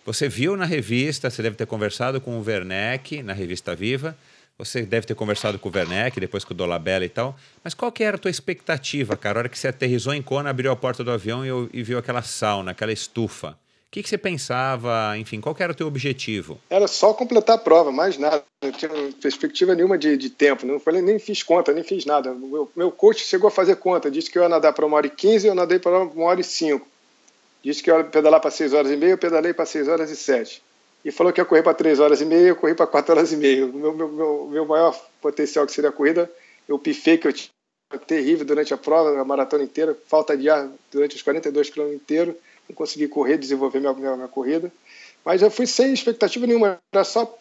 [0.06, 4.18] Você viu na revista, você deve ter conversado com o Werneck, na revista Viva.
[4.58, 7.38] Você deve ter conversado com o Werneck, depois com o Dolabella e tal.
[7.64, 9.40] Mas qual que era a tua expectativa, cara?
[9.40, 11.98] A hora que você aterrizou em Kona, abriu a porta do avião e, e viu
[11.98, 13.58] aquela sauna, aquela estufa
[13.92, 15.18] que, que você pensava?
[15.18, 16.58] Enfim, qual era o teu objetivo?
[16.70, 18.42] Era só completar a prova, mais nada.
[18.64, 18.90] Não tinha
[19.22, 20.66] perspectiva nenhuma de, de tempo.
[20.66, 22.34] Não falei, nem fiz conta, nem fiz nada.
[22.34, 24.10] Meu, meu coach chegou a fazer conta.
[24.10, 26.40] Disse que eu ia nadar para uma hora e quinze, eu nadei para uma hora
[26.40, 26.88] e cinco.
[27.62, 30.10] Disse que eu ia pedalar para seis horas e meia, eu pedalei para seis horas
[30.10, 30.64] e sete.
[31.04, 33.34] E falou que ia correr para três horas e meia, eu corri para quatro horas
[33.34, 33.66] e meia.
[33.66, 36.32] O meu, meu, meu, meu maior potencial que seria a corrida,
[36.66, 37.50] eu pifei que eu tinha
[38.08, 42.36] terrível durante a prova, a maratona inteira, falta de ar durante os 42 quilômetros inteiros
[42.72, 44.72] não consegui correr, desenvolver minha, minha, minha corrida.
[45.24, 47.38] Mas eu fui sem expectativa nenhuma, era só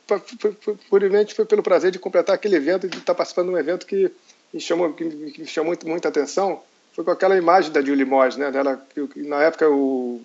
[0.91, 4.11] puramente foi pelo prazer de completar aquele evento de estar participando de um evento que
[4.53, 6.63] me chamou, que me chamou muito, muita atenção.
[6.93, 8.51] Foi com aquela imagem da Julie Moss, né?
[8.51, 10.21] Dela, que, na época o,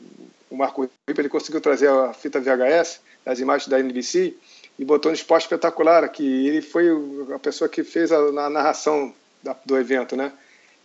[0.49, 4.35] o Marco Ripa, ele conseguiu trazer a fita VHS, as imagens da NBC,
[4.77, 6.47] e botou no esporte espetacular aqui.
[6.47, 6.89] Ele foi
[7.33, 10.33] a pessoa que fez a, a narração da, do evento, né?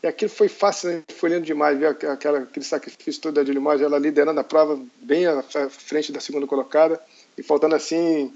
[0.02, 1.02] E aquilo foi fácil, né?
[1.14, 5.26] foi lindo demais ver aquela, aquele sacrifício todo da Dilimóis, ela liderando a prova bem
[5.26, 6.98] à frente da segunda colocada
[7.36, 8.32] e faltando assim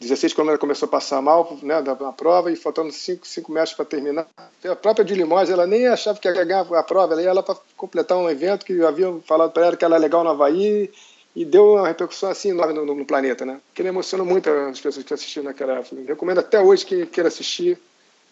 [0.00, 3.74] 16 quando ela começou a passar mal né, da prova e faltando 5, 5 metros
[3.74, 4.26] para terminar.
[4.64, 7.56] A própria Dilimóis, ela nem achava que ia ganhar a prova, ela ia lá para
[7.76, 10.90] completar um evento que haviam falado para ela que ela era legal no Havaí
[11.34, 13.60] e deu uma repercussão assim enorme no, no, no planeta, né?
[13.72, 15.96] Que ele emocionou muito as pessoas que assistiram naquela época.
[16.06, 17.78] recomendo até hoje que queira assistir.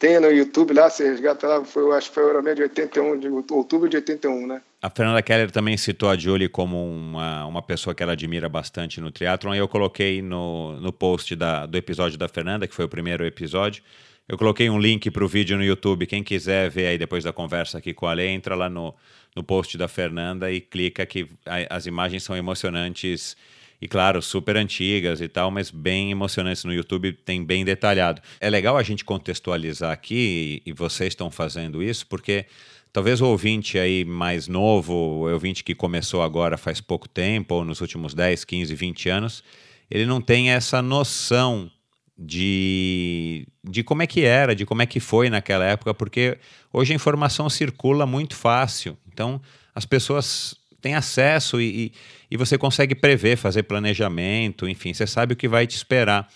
[0.00, 3.20] Tem no YouTube lá, você resgata lá, foi, acho que foi o Euromed de 81,
[3.20, 4.62] de outubro de 81, né?
[4.80, 8.98] A Fernanda Keller também citou a Julie como uma, uma pessoa que ela admira bastante
[8.98, 12.86] no triatlon, e eu coloquei no, no post da, do episódio da Fernanda, que foi
[12.86, 13.82] o primeiro episódio,
[14.26, 16.06] eu coloquei um link para o vídeo no YouTube.
[16.06, 18.94] Quem quiser ver aí depois da conversa aqui com a Ale, entra lá no,
[19.36, 23.36] no post da Fernanda e clica que a, as imagens são emocionantes
[23.80, 28.20] e claro, super antigas e tal, mas bem emocionantes no YouTube, tem bem detalhado.
[28.38, 32.44] É legal a gente contextualizar aqui, e, vocês estão fazendo isso, porque
[32.92, 37.64] talvez o ouvinte aí mais novo, o ouvinte que começou agora faz pouco tempo, ou
[37.64, 39.44] nos últimos 10, 15, 20 anos,
[39.90, 41.70] ele não tem essa noção
[42.18, 46.36] de, de como é que era, de como é que foi naquela época, porque
[46.70, 48.96] hoje a informação circula muito fácil.
[49.10, 49.40] Então,
[49.74, 51.92] as pessoas têm acesso e, e,
[52.30, 56.28] e você consegue prever, fazer planejamento, enfim, você sabe o que vai te esperar.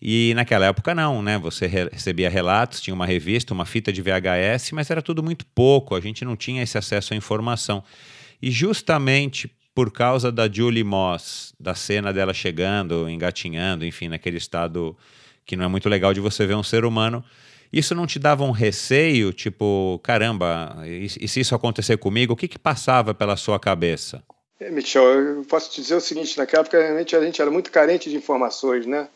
[0.00, 1.38] E naquela época não, né?
[1.38, 5.94] Você recebia relatos, tinha uma revista, uma fita de VHS, mas era tudo muito pouco,
[5.94, 7.84] a gente não tinha esse acesso à informação.
[8.40, 14.96] E justamente por causa da Julie Moss, da cena dela chegando, engatinhando, enfim, naquele estado
[15.46, 17.24] que não é muito legal de você ver um ser humano.
[17.72, 22.36] Isso não te dava um receio, tipo, caramba, e, e se isso acontecer comigo, o
[22.36, 24.22] que, que passava pela sua cabeça?
[24.60, 27.72] É, Michel, eu posso te dizer o seguinte: naquela época realmente a gente era muito
[27.72, 29.08] carente de informações, né?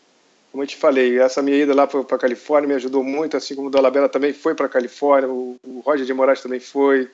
[0.50, 3.54] Como eu te falei, essa minha ida lá para a Califórnia me ajudou muito, assim
[3.54, 7.10] como o Dolabella também foi para a Califórnia, o, o Roger de Moraes também foi,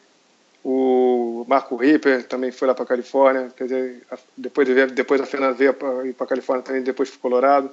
[0.65, 4.03] o Marco Ripper também foi lá para a Califórnia, quer dizer,
[4.37, 7.71] depois, depois a Fernanda veio para a Califórnia também, depois para o Colorado.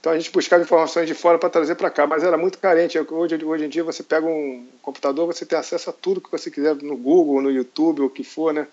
[0.00, 2.98] Então a gente buscava informações de fora para trazer para cá, mas era muito carente.
[2.98, 6.50] Hoje, hoje em dia você pega um computador, você tem acesso a tudo que você
[6.50, 8.66] quiser no Google, no YouTube, o que for, né?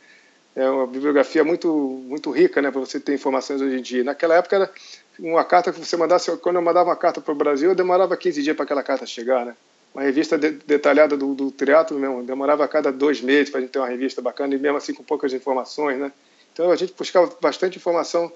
[0.56, 1.68] É uma bibliografia muito
[2.08, 4.04] muito rica, né, para você ter informações hoje em dia.
[4.06, 4.72] Naquela época era
[5.20, 8.16] uma carta que você mandasse, quando eu mandava uma carta para o Brasil, eu demorava
[8.16, 9.56] 15 dias para aquela carta chegar, né?
[9.94, 13.62] Uma revista de, detalhada do, do teatro mesmo, demorava a cada dois meses para a
[13.62, 16.10] gente ter uma revista bacana e mesmo assim com poucas informações, né?
[16.54, 18.32] Então a gente buscava bastante informação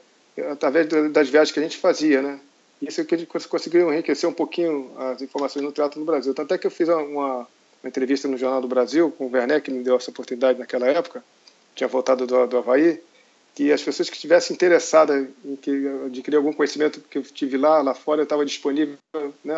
[0.51, 2.39] através das viagens que a gente fazia, né?
[2.81, 6.33] Isso é que a gente conseguiu enriquecer um pouquinho as informações no teatro no Brasil.
[6.33, 7.47] Tanto é que eu fiz uma, uma
[7.85, 11.23] entrevista no Jornal do Brasil com o Werner, que me deu essa oportunidade naquela época,
[11.75, 12.99] tinha voltado do, do Havaí,
[13.53, 17.81] que as pessoas que estivessem interessadas em que, adquirir algum conhecimento que eu tive lá,
[17.81, 18.97] lá fora, eu estava disponível,
[19.43, 19.55] né,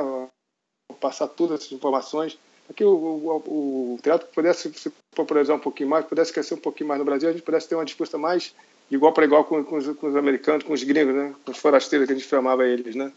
[1.00, 5.90] passar todas essas informações, para que o, o, o, teatro pudesse se popularizar um pouquinho
[5.90, 8.54] mais, pudesse crescer um pouquinho mais no Brasil, a gente pudesse ter uma disputa mais
[8.92, 11.34] igual para igual com, com, os, com, os, americanos, com os gringos, né?
[11.46, 12.96] com os forasteiros que a gente chamava eles.
[12.96, 13.12] Né?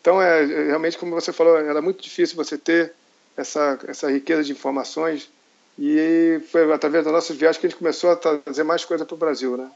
[0.00, 2.92] Então, é, é, realmente, como você falou, era muito difícil você ter
[3.36, 5.28] essa, essa riqueza de informações
[5.78, 9.14] e foi através das nossas viagens que a gente começou a trazer mais coisa para
[9.14, 9.56] o Brasil.
[9.56, 9.70] Né?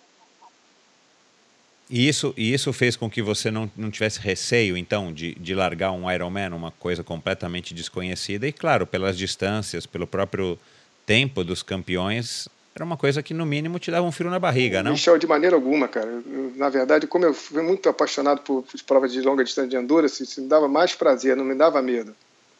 [1.90, 5.54] E isso, e isso fez com que você não, não tivesse receio, então, de, de
[5.54, 8.46] largar um Ironman, uma coisa completamente desconhecida.
[8.46, 10.56] E, claro, pelas distâncias, pelo próprio
[11.04, 14.82] tempo dos campeões, era uma coisa que, no mínimo, te dava um frio na barriga,
[14.82, 14.92] não?
[14.92, 16.06] Michel, de maneira alguma, cara.
[16.06, 19.76] Eu, na verdade, como eu fui muito apaixonado por, por provas de longa distância de
[19.76, 22.14] endurance, isso me dava mais prazer, não me dava medo.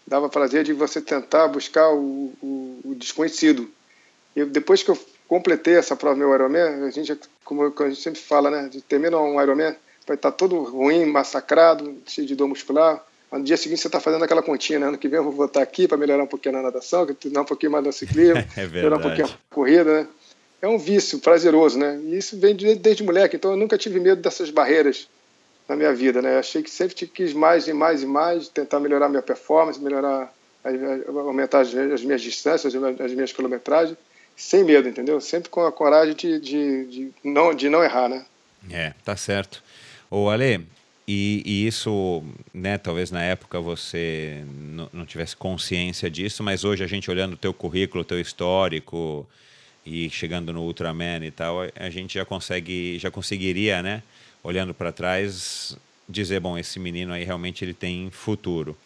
[0.07, 3.71] Dava prazer de você tentar buscar o, o, o desconhecido.
[4.35, 4.99] E depois que eu
[5.29, 9.17] completei essa prova meu Ironman, a gente, como a gente sempre fala, né, de termina
[9.19, 13.01] um Ironman, vai estar todo ruim, massacrado, cheio de dor muscular,
[13.39, 14.87] no dia seguinte você está fazendo aquela continha, né?
[14.89, 17.45] Ano que vem eu vou voltar aqui para melhorar um pouquinho na natação, melhorar um
[17.45, 20.09] pouquinho mais no ciclismo, é melhorar um pouquinho a corrida, né?
[20.63, 21.99] É um vício prazeroso, né?
[22.05, 25.09] E isso vem desde moleque, então eu nunca tive medo dessas barreiras
[25.69, 26.35] na minha vida, né?
[26.35, 30.35] Eu achei que sempre quis mais e mais e mais, tentar melhorar minha performance, melhorar,
[31.07, 33.97] aumentar as, minhas distâncias, as minhas quilometragens,
[34.37, 35.21] sem medo, entendeu?
[35.21, 38.27] Sempre com a coragem de, de, de não, de não errar, né?
[38.71, 39.63] É, tá certo.
[40.11, 40.67] Ô, Ale,
[41.07, 42.23] e, e, isso,
[42.55, 44.45] né, talvez na época você
[44.93, 49.27] não tivesse consciência disso, mas hoje a gente olhando o teu currículo, o teu histórico
[49.85, 54.03] e chegando no Ultraman e tal, a gente já consegue, já conseguiria, né,
[54.43, 55.77] olhando para trás,
[56.09, 58.77] dizer, bom, esse menino aí realmente ele tem futuro.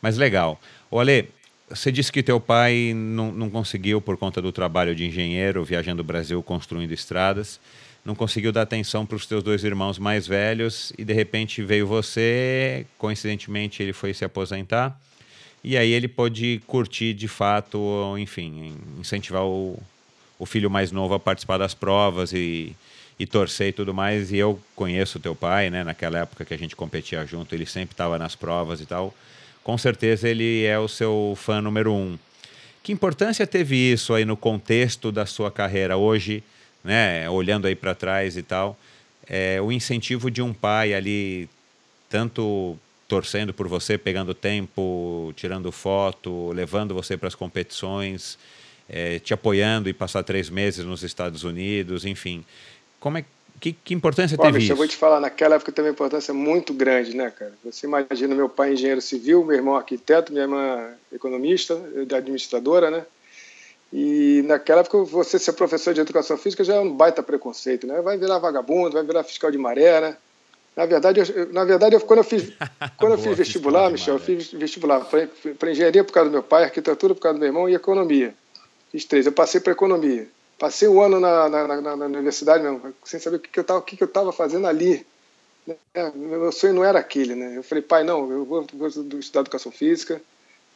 [0.00, 0.60] Mas legal.
[0.90, 1.28] O Ale,
[1.68, 6.02] você disse que teu pai não, não conseguiu por conta do trabalho de engenheiro, viajando
[6.02, 7.60] o Brasil, construindo estradas.
[8.04, 11.86] Não conseguiu dar atenção para os teus dois irmãos mais velhos e de repente veio
[11.86, 14.98] você, coincidentemente ele foi se aposentar
[15.62, 19.78] e aí ele pôde curtir de fato, enfim, incentivar o,
[20.38, 22.76] o filho mais novo a participar das provas e,
[23.18, 24.30] e torcer e tudo mais.
[24.30, 25.82] E eu conheço o teu pai, né?
[25.82, 29.12] Naquela época que a gente competia junto, ele sempre estava nas provas e tal.
[29.64, 32.16] Com certeza ele é o seu fã número um.
[32.82, 36.42] Que importância teve isso aí no contexto da sua carreira hoje,
[36.82, 37.28] né?
[37.28, 38.78] Olhando aí para trás e tal,
[39.28, 41.48] é, o incentivo de um pai ali,
[42.08, 48.38] tanto torcendo por você, pegando tempo, tirando foto, levando você para as competições,
[48.88, 52.44] é, te apoiando e passar três meses nos Estados Unidos, enfim.
[53.00, 53.24] Como é
[53.60, 54.72] que, que importância Bom, teve isso?
[54.72, 57.52] Eu vou te falar, naquela época teve uma importância muito grande, né, cara?
[57.64, 61.80] Você imagina meu pai engenheiro civil, meu irmão arquiteto, minha irmã economista,
[62.14, 63.04] administradora, né?
[63.92, 68.02] E naquela época você ser professor de educação física já é um baita preconceito, né?
[68.02, 70.16] Vai virar vagabundo, vai virar fiscal de maré, né?
[70.76, 72.52] Na verdade, eu, na verdade eu, quando eu fiz,
[72.98, 75.04] quando eu fiz vestibular, Michel, eu fiz vestibular
[75.58, 78.34] para engenharia por causa do meu pai, arquitetura por causa do meu irmão e economia.
[78.92, 79.26] Fiz três.
[79.26, 80.28] Eu passei para economia.
[80.58, 83.62] Passei um ano na, na, na, na universidade mesmo, sem saber o que, que eu
[83.62, 85.06] estava que que eu fazendo ali.
[85.94, 87.56] É, meu sonho não era aquele, né?
[87.56, 90.20] Eu falei, pai, não, eu vou, vou estudar educação física,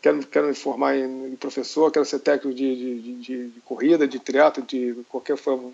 [0.03, 4.19] quero, quero me formar em, professor, quero ser técnico de, de, de, de corrida, de
[4.19, 5.71] triatlo, de qualquer forma,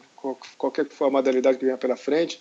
[0.58, 2.38] qualquer forma modalidade que venha pela frente.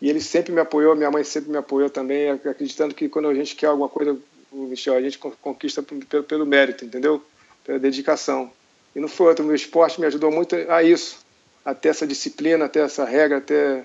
[0.00, 3.34] E ele sempre me apoiou, minha mãe sempre me apoiou também, acreditando que quando a
[3.34, 4.18] gente quer alguma coisa,
[4.50, 7.22] Michel, a gente conquista pelo, pelo mérito, entendeu?
[7.62, 8.50] Pela dedicação.
[8.96, 11.18] E não foi outro, o meu esporte me ajudou muito a isso,
[11.64, 13.84] a ter essa disciplina, a ter essa regra, a ter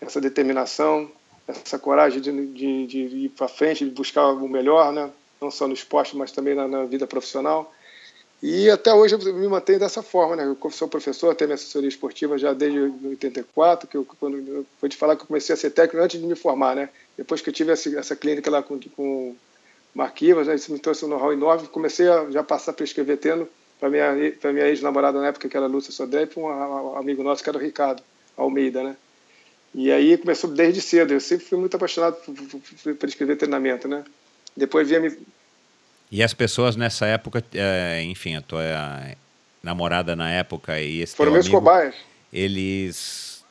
[0.00, 1.10] essa determinação,
[1.46, 5.10] essa coragem de, de, de ir para frente, de buscar o melhor, né?
[5.44, 7.72] Não só no esporte, mas também na, na vida profissional.
[8.42, 10.44] E até hoje eu me mantenho dessa forma, né?
[10.44, 14.90] Eu sou professor, tenho minha assessoria esportiva já desde 84, que eu, quando eu vou
[14.90, 16.90] te falar que eu comecei a ser técnico antes de me formar, né?
[17.16, 19.34] Depois que eu tive essa, essa clínica lá com, com
[19.94, 20.56] Marquivas, né?
[20.56, 24.32] isso me trouxe um know-how enorme, comecei a já passar a prescrever tendo para minha
[24.40, 27.48] para minha ex-namorada na época que era Lúcia Sodré, e um, um amigo nosso que
[27.48, 28.02] era o Ricardo
[28.36, 28.96] Almeida, né?
[29.74, 31.12] E aí começou desde cedo.
[31.12, 34.04] Eu sempre fui muito apaixonado por, por, por prescrever treinamento, né?
[34.56, 35.10] Depois via me
[36.14, 38.62] e as pessoas nessa época, é, enfim, a tua
[39.60, 41.96] namorada na época e esse Foram meus cobaias.
[42.32, 43.44] Eles...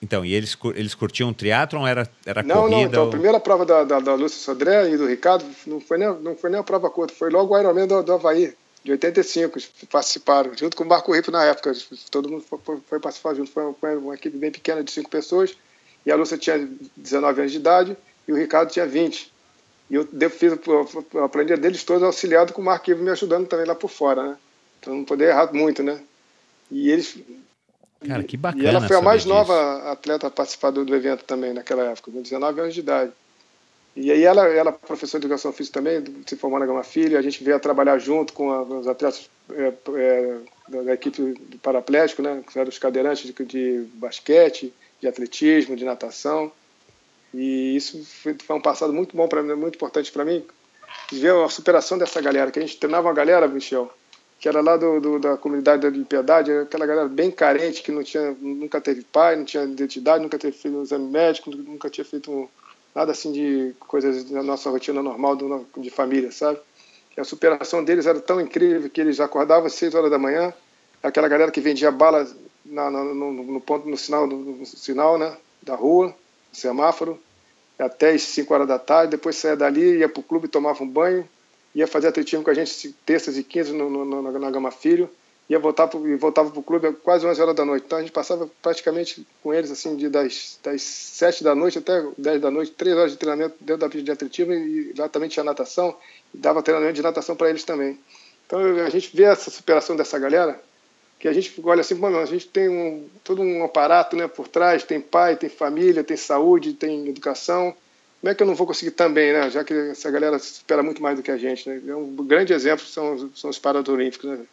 [0.00, 1.86] Então, e eles, eles curtiam triatlon?
[1.86, 2.76] Era, era não, corrida?
[2.76, 3.08] Não, então, ou...
[3.08, 6.34] a primeira prova da, da, da Lúcia Sodré e do Ricardo não foi nem, não
[6.36, 9.58] foi nem a prova curta, foi logo o Ironman do, do Havaí, de 85,
[9.90, 11.72] participaram, junto com o Marco Ripo na época,
[12.10, 15.10] todo mundo foi, foi participar junto, foi uma, foi uma equipe bem pequena de cinco
[15.10, 15.54] pessoas,
[16.06, 17.96] e a Lúcia tinha 19 anos de idade
[18.26, 19.35] e o Ricardo tinha 20.
[19.88, 23.74] E eu fiz a planilha deles todos auxiliado com o Mark me ajudando também lá
[23.74, 24.36] por fora, né?
[24.80, 26.00] Então não poder errar muito, né?
[26.70, 27.18] E eles.
[28.06, 28.64] Cara, que bacana.
[28.64, 29.32] E ela foi a mais disso.
[29.32, 33.12] nova atleta a participar do, do, evento também naquela época, com 19 anos de idade.
[33.94, 37.22] E aí ela, ela professora de educação física também, se formou na Gama Filho, a
[37.22, 40.36] gente veio a trabalhar junto com a, os atletas é, é,
[40.68, 42.42] da, da, equipe do paraplégico, né?
[42.46, 46.52] Que eram os cadeirantes de, de basquete, de atletismo, de natação.
[47.36, 50.42] E isso foi, foi um passado muito bom para mim, muito importante para mim,
[51.12, 53.92] ver a superação dessa galera, que a gente treinava uma galera, Michel,
[54.40, 58.02] que era lá do, do, da comunidade da Piedade, aquela galera bem carente, que não
[58.02, 62.04] tinha, nunca teve pai, não tinha identidade, nunca teve feito um exame médico, nunca tinha
[62.06, 62.48] feito um,
[62.94, 66.58] nada assim de coisas da nossa rotina normal do, de família, sabe?
[67.14, 70.54] E a superação deles era tão incrível que eles acordavam às 6 horas da manhã,
[71.02, 72.26] aquela galera que vendia bala
[72.64, 76.14] no, no, ponto, no sinal, no, no sinal né, da rua,
[76.50, 77.20] semáforo,
[77.78, 80.88] até as 5 horas da tarde, depois saía dali, ia para o clube, tomava um
[80.88, 81.28] banho,
[81.74, 85.10] ia fazer atletismo com a gente terças e quinze no, no, na Gama Filho,
[85.48, 87.84] ia voltar pro, e voltava para o clube quase 11 horas da noite.
[87.86, 92.02] Então a gente passava praticamente com eles assim de das, das 7 da noite até
[92.16, 95.28] 10 da noite, 3 horas de treinamento dentro da pista de atletismo e lá também
[95.28, 95.94] tinha natação,
[96.34, 97.98] e dava treinamento de natação para eles também.
[98.46, 100.60] Então a gente vê essa superação dessa galera,
[101.18, 104.48] que a gente olha assim, mano, a gente tem um, todo um aparato né, por
[104.48, 107.74] trás, tem pai, tem família, tem saúde, tem educação.
[108.20, 109.50] Como é que eu não vou conseguir também, né?
[109.50, 111.80] Já que essa galera espera muito mais do que a gente, né?
[111.86, 114.44] É um grande exemplo são, são os Paralímpicos, né?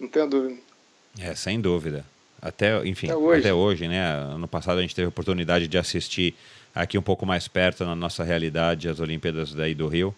[0.00, 0.60] Não tenho dúvida.
[1.18, 2.04] É, sem dúvida.
[2.40, 3.40] Até, enfim, até hoje.
[3.40, 4.02] até hoje, né?
[4.04, 6.34] Ano passado a gente teve a oportunidade de assistir
[6.74, 10.14] aqui um pouco mais perto na nossa realidade as Olimpíadas daí do Rio.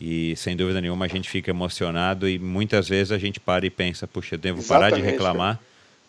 [0.00, 3.70] E sem dúvida nenhuma a gente fica emocionado e muitas vezes a gente para e
[3.70, 5.60] pensa, puxa, eu devo Exatamente, parar de reclamar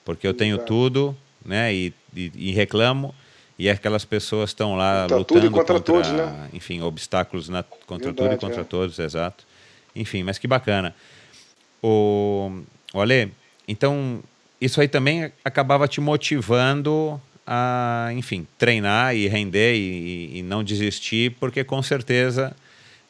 [0.06, 0.68] porque eu tenho Exato.
[0.68, 1.74] tudo, né?
[1.74, 3.14] E, e, e, reclamo
[3.58, 6.50] e aquelas pessoas estão lá contra lutando contra, contra, todos, né?
[6.54, 8.64] enfim, obstáculos na, contra Verdade, tudo e contra é.
[8.64, 9.44] todos, exato.
[9.96, 10.94] Enfim, mas que bacana.
[11.82, 12.62] O,
[12.94, 13.32] o Ale,
[13.68, 14.22] então
[14.62, 21.32] isso aí também acabava te motivando a, enfim, treinar e render e, e não desistir,
[21.40, 22.56] porque com certeza,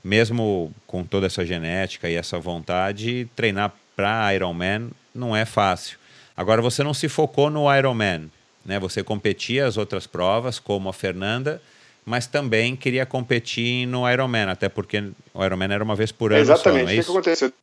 [0.05, 5.97] mesmo com toda essa genética e essa vontade, treinar para Ironman não é fácil.
[6.37, 8.29] Agora, você não se focou no Ironman,
[8.63, 8.79] né?
[8.79, 11.59] Você competia as outras provas, como a Fernanda,
[12.05, 16.39] mas também queria competir no Ironman, até porque o Ironman era uma vez por ano.
[16.39, 16.85] Exatamente.
[16.85, 17.53] Só, é o que, que aconteceu?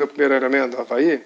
[0.00, 1.22] No primeiro Ironman do Havaí,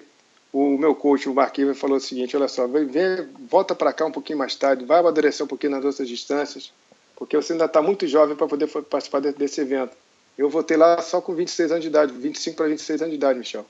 [0.51, 4.05] o meu coach, o Ivan, falou o seguinte: olha só, vem, vem volta para cá
[4.05, 6.73] um pouquinho mais tarde, vai amadurecer um pouquinho nas outras distâncias,
[7.15, 9.95] porque você ainda está muito jovem para poder participar desse evento.
[10.37, 13.39] Eu voltei lá só com 26 anos de idade, 25 para 26 anos de idade,
[13.39, 13.65] Michel.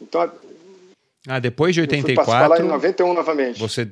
[0.00, 0.30] Então.
[1.26, 2.20] Ah, depois de 84.
[2.20, 3.58] Eu fui lá em 91 novamente.
[3.58, 3.88] Você.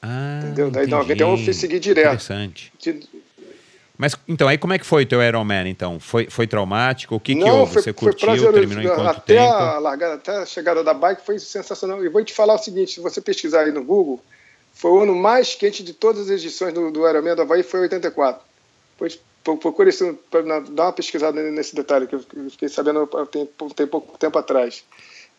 [0.00, 0.70] Ah, Entendeu?
[0.70, 2.06] Daí em 91 eu fui seguir direto.
[2.06, 2.72] Interessante.
[3.96, 6.00] Mas então, aí como é que foi o teu Ironman, então?
[6.00, 7.14] Foi, foi traumático?
[7.14, 7.72] O que, Não, que houve?
[7.74, 8.26] Foi, Você foi curtiu?
[8.26, 8.58] Prazeroso.
[8.58, 9.52] Terminou em quanto até tempo?
[9.52, 12.04] A largada, até a chegada da bike foi sensacional.
[12.04, 14.20] E vou te falar o seguinte, se você pesquisar aí no Google,
[14.72, 17.80] foi o ano mais quente de todas as edições do, do Ironman do Havaí, foi
[17.80, 18.42] 84.
[18.98, 20.18] Pois procure isso,
[20.70, 24.82] dar uma pesquisada nesse detalhe, que eu fiquei sabendo tem, tem pouco tempo atrás.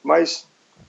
[0.04, 0.46] Mas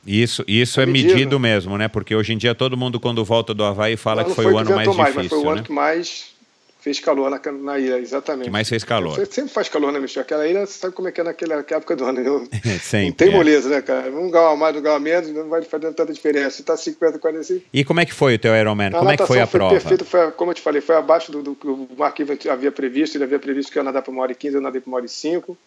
[0.06, 1.88] isso, isso é medido, medido mesmo, né?
[1.88, 4.58] Porque hoje em dia todo mundo, quando volta do Havaí, fala que foi, foi o
[4.58, 5.22] ano mais, mais difícil.
[5.22, 5.50] Mas foi o né?
[5.50, 6.35] ano que mais
[6.86, 8.44] fez calor na, na ilha, exatamente.
[8.44, 9.16] Que mais fez calor.
[9.26, 10.22] Sempre faz calor, né, Michel?
[10.22, 12.22] Aquela ilha, você sabe como é que é naquela época do ano.
[12.22, 12.46] Não,
[12.78, 13.30] Sempre, não tem é.
[13.32, 14.08] moleza, né, cara?
[14.12, 16.50] Um grau a mais, um grau a menos, não vai fazer tanta diferença.
[16.50, 17.66] Se tá 50, 45...
[17.72, 18.92] E como é que foi o teu Ironman?
[18.92, 19.74] Como é que foi a foi prova?
[19.74, 22.16] Perfeito, foi, como eu te falei, foi abaixo do, do que o Mark
[22.48, 23.16] havia previsto.
[23.16, 24.88] Ele havia previsto que eu ia nadar para uma hora e 15, eu nadei para
[24.88, 25.58] uma hora e 5.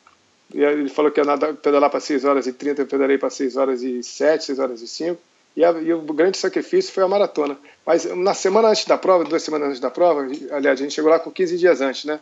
[0.53, 3.29] E ele falou que ia nadar, pedalar para 6 horas e 30, eu pedalei para
[3.29, 5.19] 6 horas e 7, 6 horas e 5.
[5.55, 7.57] E, a, e, o grande sacrifício foi a maratona.
[7.85, 10.21] Mas na semana antes da prova, duas semanas antes da prova,
[10.51, 12.19] aliás, a gente chegou lá com 15 dias antes, né?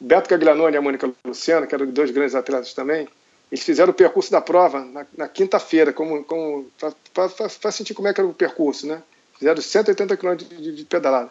[0.00, 3.08] Beto Caglianone e a Mônica Luciano, que eram dois grandes atletas também,
[3.50, 6.66] eles fizeram o percurso da prova na, na quinta-feira, como, como,
[7.14, 9.02] para sentir como é que era o percurso, né?
[9.38, 11.30] Fizeram 180 km de, de, pedalada.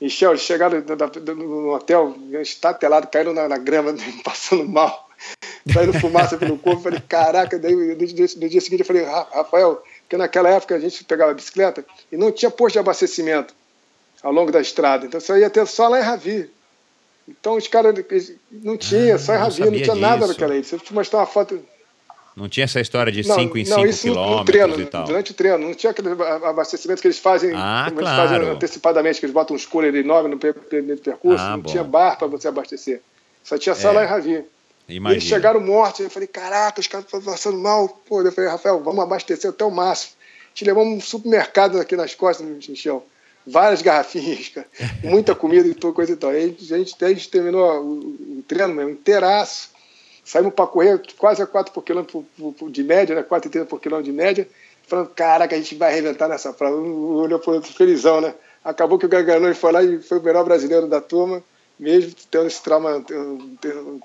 [0.00, 5.08] Michel, eles chegaram no hotel, estatelado, caíram na, na grama, passando mal,
[5.72, 6.82] saindo fumaça pelo corpo.
[6.82, 11.32] Falei, caraca, daí no dia seguinte eu falei, Rafael, porque naquela época a gente pegava
[11.32, 13.54] a bicicleta e não tinha posto de abastecimento
[14.22, 15.06] ao longo da estrada.
[15.06, 16.50] Então só ia ter só lá em Ravi.
[17.26, 17.94] Então os caras
[18.50, 19.96] não tinha, ah, só em Ravi, não, não tinha disso.
[19.96, 20.64] nada naquela ilha.
[20.64, 21.60] Se eu te mostrar uma foto.
[22.36, 25.04] Não tinha essa história de 5 em 5 quilômetros treino, e tal.
[25.04, 28.28] Durante o treino, não tinha aquele abastecimento que eles fazem, ah, claro.
[28.28, 31.70] fazem antecipadamente, que eles botam uns cooler enormes no percurso, ah, não bom.
[31.70, 33.00] tinha bar para você abastecer.
[33.44, 33.92] Só tinha só é.
[33.92, 34.44] lá em Ravi.
[34.88, 35.14] Imagina.
[35.14, 37.88] Eles chegaram mortos, eu falei, caraca, os caras estão passando mal.
[38.06, 40.12] Pô, eu falei, Rafael, vamos abastecer até o máximo.
[40.52, 43.04] Te levamos um supermercado aqui nas costas, Michel.
[43.46, 44.66] Várias garrafinhas, cara.
[45.02, 46.30] Muita comida e toda coisa e tal.
[46.30, 49.70] Aí a gente, a gente terminou o, o treino mesmo, inteiraço.
[50.24, 52.26] Saímos para correr quase a 4 por quilômetro
[52.70, 53.22] de média, né?
[53.22, 54.48] 4,30 por quilômetro de média.
[54.86, 56.76] Falando, caraca, a gente vai arrebentar nessa prova.
[56.76, 58.34] Olhou por outro felizão, né?
[58.64, 61.42] Acabou que o Garganoni foi lá e foi o melhor brasileiro da turma,
[61.78, 63.04] mesmo tendo esse trauma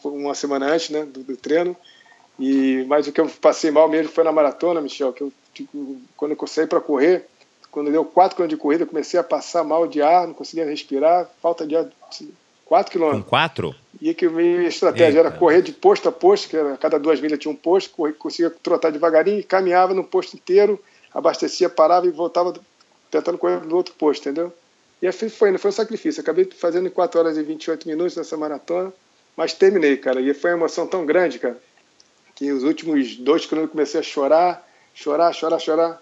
[0.03, 1.75] uma semana antes né, do, do treino.
[2.39, 5.97] E, mas o que eu passei mal mesmo foi na maratona, Michel, que eu, tipo,
[6.15, 7.25] quando eu saí para correr,
[7.69, 10.65] quando deu 4 km de corrida, eu comecei a passar mal de ar, não conseguia
[10.65, 11.87] respirar, falta de ar,
[12.65, 13.11] 4 km.
[13.11, 13.75] Com 4?
[14.01, 15.27] E que a minha estratégia Eita.
[15.27, 18.15] era correr de posto a posto, que era, cada duas milhas tinha um posto, corria,
[18.17, 20.81] conseguia trotar devagarinho, caminhava no posto inteiro,
[21.13, 22.53] abastecia, parava e voltava
[23.11, 24.53] tentando correr no outro posto, entendeu?
[25.01, 26.21] E assim foi, foi um sacrifício.
[26.21, 28.91] Acabei fazendo em 4 horas e 28 minutos nessa maratona,
[29.35, 30.19] mas terminei, cara.
[30.21, 31.57] E foi uma emoção tão grande, cara,
[32.35, 36.01] que os últimos dois quilômetros comecei a chorar, chorar, chorar, chorar.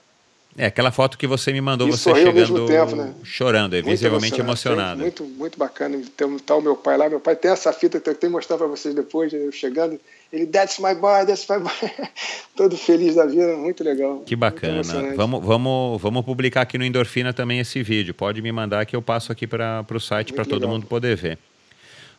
[0.58, 3.14] É, aquela foto que você me mandou, você chegando tempo, né?
[3.24, 5.02] chorando, é visivelmente emocionado.
[5.02, 6.02] Muito, muito bacana.
[6.18, 8.36] Tem, tá o meu pai lá, meu pai tem essa fita que eu tenho que
[8.36, 10.00] mostrar para vocês depois, eu chegando.
[10.34, 11.72] Ele, that's my boy, that's my boy.
[12.58, 14.24] Todo feliz da vida, muito legal.
[14.26, 14.82] Que bacana.
[15.16, 18.16] Vamos, vamos, vamos publicar aqui no Endorfina também esse vídeo.
[18.16, 21.38] Pode me mandar que eu passo aqui para o site para todo mundo poder ver.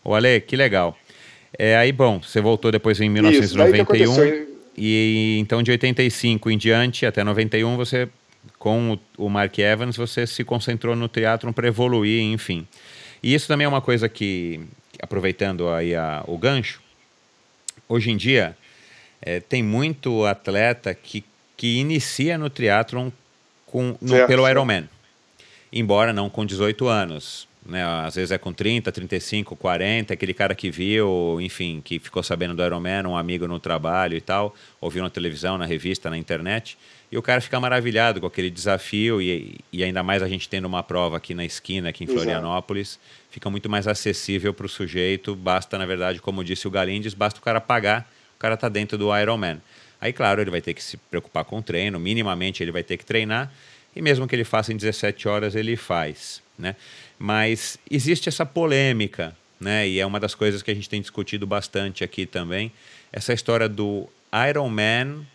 [0.04, 0.96] O Ale, que legal.
[1.58, 4.12] É, aí, bom, você voltou depois em 1991.
[4.12, 8.08] Isso, e então de 85 em diante até 91 você
[8.58, 12.66] com o, o Mark Evans, você se concentrou no teatro para evoluir, enfim.
[13.22, 14.60] E isso também é uma coisa que,
[15.00, 16.80] aproveitando aí a, o gancho,
[17.88, 18.56] hoje em dia
[19.20, 21.24] é, tem muito atleta que,
[21.56, 23.10] que inicia no triatlon
[23.66, 24.88] com, no, certo, pelo Ironman,
[25.72, 27.48] embora não com 18 anos.
[27.66, 27.84] Né?
[27.84, 32.54] Às vezes é com 30, 35, 40, aquele cara que viu, enfim, que ficou sabendo
[32.54, 36.78] do Ironman, um amigo no trabalho e tal, ouviu na televisão, na revista, na internet,
[37.10, 40.66] e o cara fica maravilhado com aquele desafio, e, e ainda mais a gente tendo
[40.66, 43.02] uma prova aqui na esquina, aqui em Florianópolis, Exato.
[43.30, 45.34] fica muito mais acessível para o sujeito.
[45.34, 48.98] Basta, na verdade, como disse o Galindes, basta o cara pagar, o cara está dentro
[48.98, 49.60] do Ironman.
[50.00, 52.96] Aí, claro, ele vai ter que se preocupar com o treino, minimamente ele vai ter
[52.98, 53.50] que treinar.
[53.96, 56.42] e mesmo que ele faça em 17 horas, ele faz.
[56.58, 56.76] Né?
[57.18, 59.88] Mas existe essa polêmica, né?
[59.88, 62.70] e é uma das coisas que a gente tem discutido bastante aqui também,
[63.10, 64.06] essa história do
[64.48, 65.26] Ironman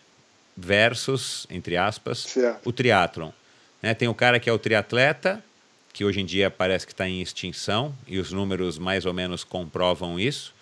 [0.56, 2.68] versus, entre aspas, certo.
[2.68, 3.32] o triatlon.
[3.82, 3.94] Né?
[3.94, 5.44] Tem o cara que é o triatleta,
[5.92, 9.44] que hoje em dia parece que está em extinção, e os números mais ou menos
[9.44, 10.54] comprovam isso.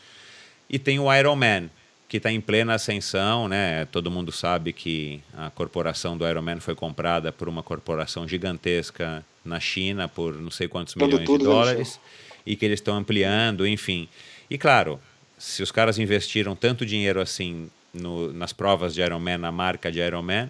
[0.70, 1.70] E tem o Ironman,
[2.12, 3.86] que está em plena ascensão, né?
[3.86, 9.62] Todo mundo sabe que a corporação do Ironman foi comprada por uma corporação gigantesca na
[9.62, 12.00] China por não sei quantos Todo milhões de dólares
[12.46, 14.10] e que eles estão ampliando, enfim.
[14.50, 15.00] E claro,
[15.38, 20.00] se os caras investiram tanto dinheiro assim no, nas provas de Ironman, na marca de
[20.00, 20.50] Ironman,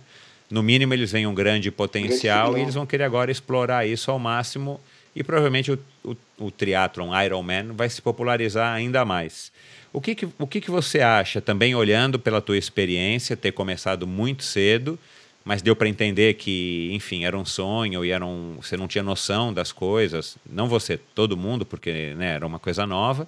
[0.50, 4.20] no mínimo eles veem um grande potencial e eles vão querer agora explorar isso ao
[4.20, 4.80] máximo
[5.16, 9.52] e provavelmente o, o, o triatlon Ironman vai se popularizar ainda mais.
[9.94, 14.08] O que, que, o que, que você acha, também olhando pela tua experiência, ter começado
[14.08, 14.98] muito cedo,
[15.44, 19.04] mas deu para entender que, enfim, era um sonho e era um, você não tinha
[19.04, 23.28] noção das coisas, não você, todo mundo, porque né, era uma coisa nova.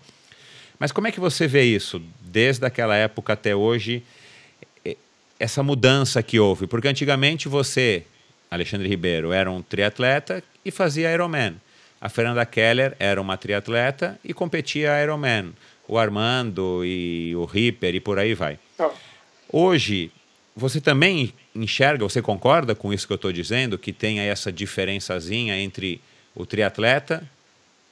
[0.80, 4.04] Mas como é que você vê isso, desde aquela época até hoje,
[5.40, 6.68] essa mudança que houve?
[6.68, 8.04] Porque antigamente você,
[8.50, 11.56] Alexandre Ribeiro, era um triatleta e fazia Ironman.
[12.00, 15.54] A Fernanda Keller era uma triatleta e competia Ironman.
[15.88, 18.58] O Armando e o Ripper e por aí vai.
[18.80, 18.90] Oh.
[19.52, 20.12] Hoje,
[20.56, 25.58] você também enxerga, você concorda com isso que eu estou dizendo, que tem essa diferençazinha
[25.58, 26.02] entre
[26.36, 27.24] o triatleta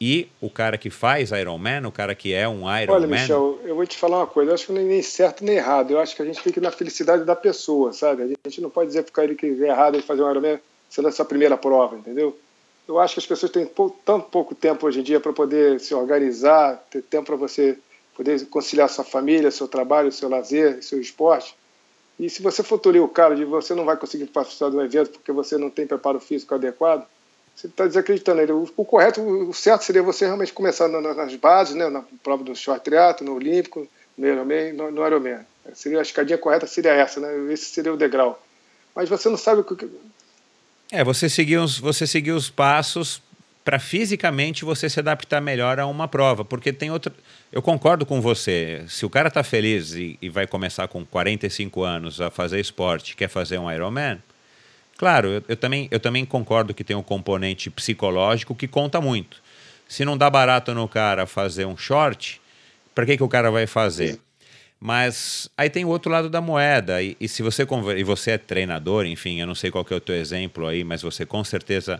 [0.01, 2.89] e o cara que faz Ironman, o cara que é um Ironman?
[2.89, 5.45] Olha, Michel, eu vou te falar uma coisa, eu acho que não é nem certo
[5.45, 8.23] nem errado, eu acho que a gente fica na felicidade da pessoa, sabe?
[8.23, 11.07] A gente não pode dizer para ele que é errado ele fazer um Ironman sendo
[11.07, 12.35] essa primeira prova, entendeu?
[12.87, 13.69] Eu acho que as pessoas têm
[14.03, 17.77] tão pouco tempo hoje em dia para poder se organizar, ter tempo para você
[18.17, 21.55] poder conciliar sua família, seu trabalho, seu lazer, seu esporte.
[22.19, 25.11] E se você for tolir o cara de você não vai conseguir participar do evento
[25.11, 27.05] porque você não tem preparo físico adequado,
[27.61, 28.51] você está desacreditando ele.
[28.51, 32.55] O, correto, o certo seria você realmente começar na, nas bases, né, na prova do
[32.55, 33.87] short triatlo, no olímpico,
[34.17, 35.39] no Ironman, no, no Ironman.
[35.73, 37.53] Seria, a escadinha correta seria essa, né?
[37.53, 38.41] Esse seria o degrau.
[38.95, 39.87] Mas você não sabe o que...
[40.91, 43.21] É, você seguiu os, você seguiu os passos
[43.63, 47.13] para fisicamente você se adaptar melhor a uma prova, porque tem outra...
[47.51, 51.83] Eu concordo com você, se o cara está feliz e, e vai começar com 45
[51.83, 54.19] anos a fazer esporte, quer fazer um Ironman,
[55.01, 59.41] Claro, eu, eu, também, eu também concordo que tem um componente psicológico que conta muito.
[59.87, 62.39] Se não dá barato no cara fazer um short,
[62.93, 64.19] para que, que o cara vai fazer?
[64.79, 67.01] Mas aí tem o outro lado da moeda.
[67.01, 67.65] E, e se você
[67.97, 71.01] e você é treinador, enfim, eu não sei qual é o teu exemplo aí, mas
[71.01, 71.99] você com certeza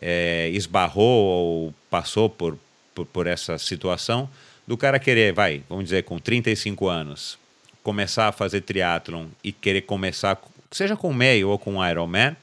[0.00, 2.58] é, esbarrou ou passou por,
[2.94, 4.26] por, por essa situação
[4.66, 7.38] do cara querer, vai, vamos dizer, com 35 anos,
[7.82, 10.40] começar a fazer triatlon e querer começar
[10.70, 12.36] seja com meio ou com Ironman.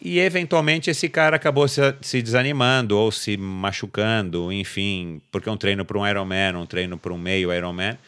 [0.00, 5.84] E eventualmente esse cara acabou se, se, desanimando ou se machucando, enfim, porque um treino
[5.84, 7.98] para um Ironman, um treino para um meio Ironman,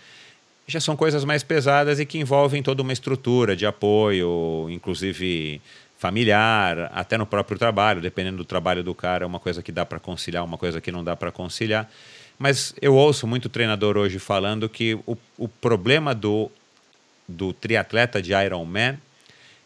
[0.68, 5.60] já são coisas mais pesadas e que envolvem toda uma estrutura de apoio, inclusive
[5.98, 9.98] familiar, até no próprio trabalho, dependendo do trabalho do cara, uma coisa que dá para
[9.98, 11.90] conciliar, uma coisa que não dá para conciliar.
[12.38, 16.50] Mas eu ouço muito treinador hoje falando que o, o problema do
[17.30, 18.98] do triatleta de Ironman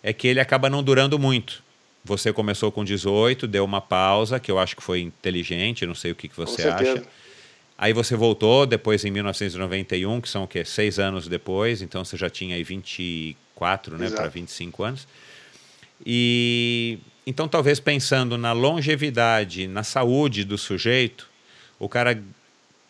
[0.02, 1.62] é que ele acaba não durando muito.
[2.04, 6.12] Você começou com 18, deu uma pausa, que eu acho que foi inteligente, não sei
[6.12, 7.02] o que, que você acha.
[7.76, 10.64] Aí você voltou depois em 1991, que são o quê?
[10.64, 15.08] Seis anos depois, então você já tinha aí 24, né, para 25 anos.
[16.04, 21.28] E então talvez pensando na longevidade, na saúde do sujeito,
[21.78, 22.22] o cara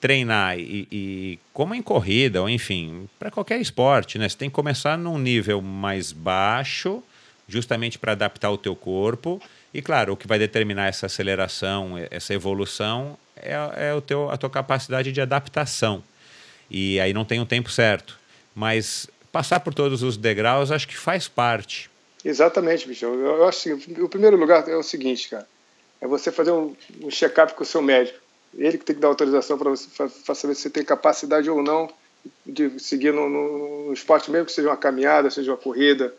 [0.04, 4.28] treinar e, e, como em corrida ou enfim para qualquer esporte né?
[4.28, 7.02] Você tem que começar num nível mais baixo
[7.48, 9.40] justamente para adaptar o teu corpo.
[9.72, 14.36] E claro o que vai determinar essa aceleração essa evolução é, é o teu a
[14.36, 16.04] tua capacidade de adaptação.
[16.70, 18.18] E aí não tem um tempo certo.
[18.54, 21.90] Mas passar por todos os degraus acho que faz parte.
[22.22, 23.06] Exatamente bicho.
[23.06, 25.48] Eu, eu acho que o primeiro lugar é o seguinte cara.
[25.98, 28.23] É você fazer um, um check-up com o seu médico
[28.56, 31.88] ele que tem que dar autorização para saber se você tem capacidade ou não
[32.44, 36.14] de seguir no, no, no, esporte, mesmo que seja uma caminhada, seja uma corrida,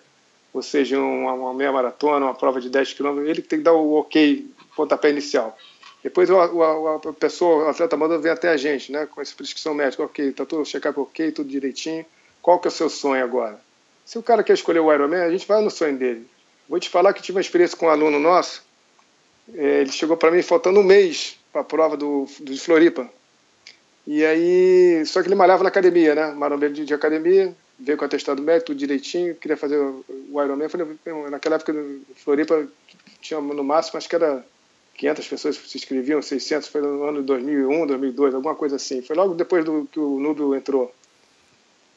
[0.54, 3.66] ou seja uma, uma meia maratona, uma prova de 10 km, ele que tem que
[3.66, 5.58] dar o ok, pontapé inicial.
[6.04, 9.34] Depois o, o, a pessoa, o atleta manda vem até a gente, né, com essa
[9.36, 12.06] prescrição médica, ok, está tudo check-up ok, tudo direitinho.
[12.42, 13.60] Qual que é o seu sonho agora?
[14.06, 16.28] Se o cara quer escolher o Ironman, a gente vai no sonho dele.
[16.70, 18.64] Vou te falar que tive uma experiência com um aluno nosso,
[19.54, 23.10] é, ele chegou para mim faltando um mês para a prova do, do Floripa.
[24.06, 26.34] E aí, só que ele malhava na academia, né?
[26.34, 30.04] Marombeiro de, de academia, veio com atestado médico, tudo direitinho, queria fazer o
[30.44, 30.68] Ironman.
[30.68, 30.86] Falei,
[31.32, 31.74] naquela época,
[32.18, 32.68] Floripa,
[33.22, 34.46] tinha no máximo, acho que era
[34.96, 39.02] 500 pessoas que se inscreviam, 600, foi no ano de 2001, 2002, alguma coisa assim.
[39.02, 40.94] Foi logo depois do que o Nubio entrou.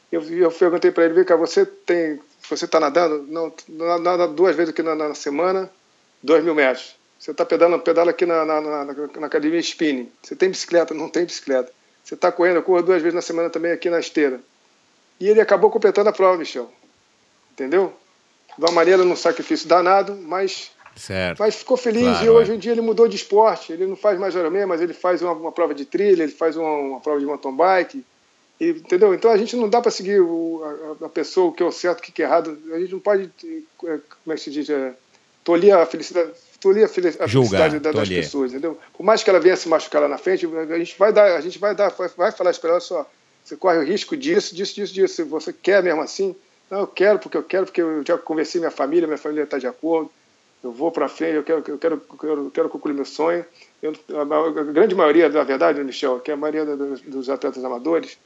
[0.09, 2.17] Eu, eu perguntei para ele, vem cá, você tem,
[2.49, 3.25] você está nadando?
[3.27, 3.53] Não,
[3.99, 5.69] nada duas vezes aqui na, na semana,
[6.23, 6.97] dois mil metros.
[7.19, 10.09] Você está pedalando, pedala aqui na, na, na, na academia spinning.
[10.23, 10.93] Você tem bicicleta?
[10.93, 11.69] Não tem bicicleta.
[12.01, 14.39] Você está correndo, eu corro duas vezes na semana também aqui na esteira.
[15.19, 16.71] E ele acabou completando a prova, Michel.
[17.51, 17.93] Entendeu?
[18.57, 21.39] De uma maneira, num sacrifício danado, mas, certo.
[21.39, 22.03] mas ficou feliz.
[22.03, 22.55] Claro, e hoje é.
[22.55, 23.73] em dia ele mudou de esporte.
[23.73, 26.55] Ele não faz mais Ironman, mas ele faz uma, uma, prova de trilha, ele faz
[26.55, 28.05] uma, uma prova de mountain bike.
[28.61, 29.13] E, entendeu?
[29.13, 31.71] Então a gente não dá para seguir o, a, a, pessoa, o que é o
[31.71, 32.57] certo, o que é errado.
[32.73, 34.93] A gente não pode, é, como é que se diz, é,
[35.43, 38.21] tolir a felicidade tolir a, felicidade Julgar, das tolir.
[38.21, 38.77] pessoas, entendeu?
[38.93, 41.41] Por mais que ela venha se machucar lá na frente, a gente vai dar, a
[41.41, 43.09] gente vai dar, vai, vai falar para ela só,
[43.43, 45.15] você corre o risco disso, disso, disso, disso.
[45.15, 46.35] Se você quer mesmo assim,
[46.69, 49.57] não, eu quero porque eu quero, porque eu já conversei minha família, minha família está
[49.57, 50.11] de acordo,
[50.63, 53.45] eu vou para frente, eu quero, eu quero, eu quero, eu quero concluir meu sonho.
[53.81, 57.63] Eu, a, a, grande maioria, na verdade, Michel, que é a maioria dos, dos atletas
[57.63, 58.17] amadores,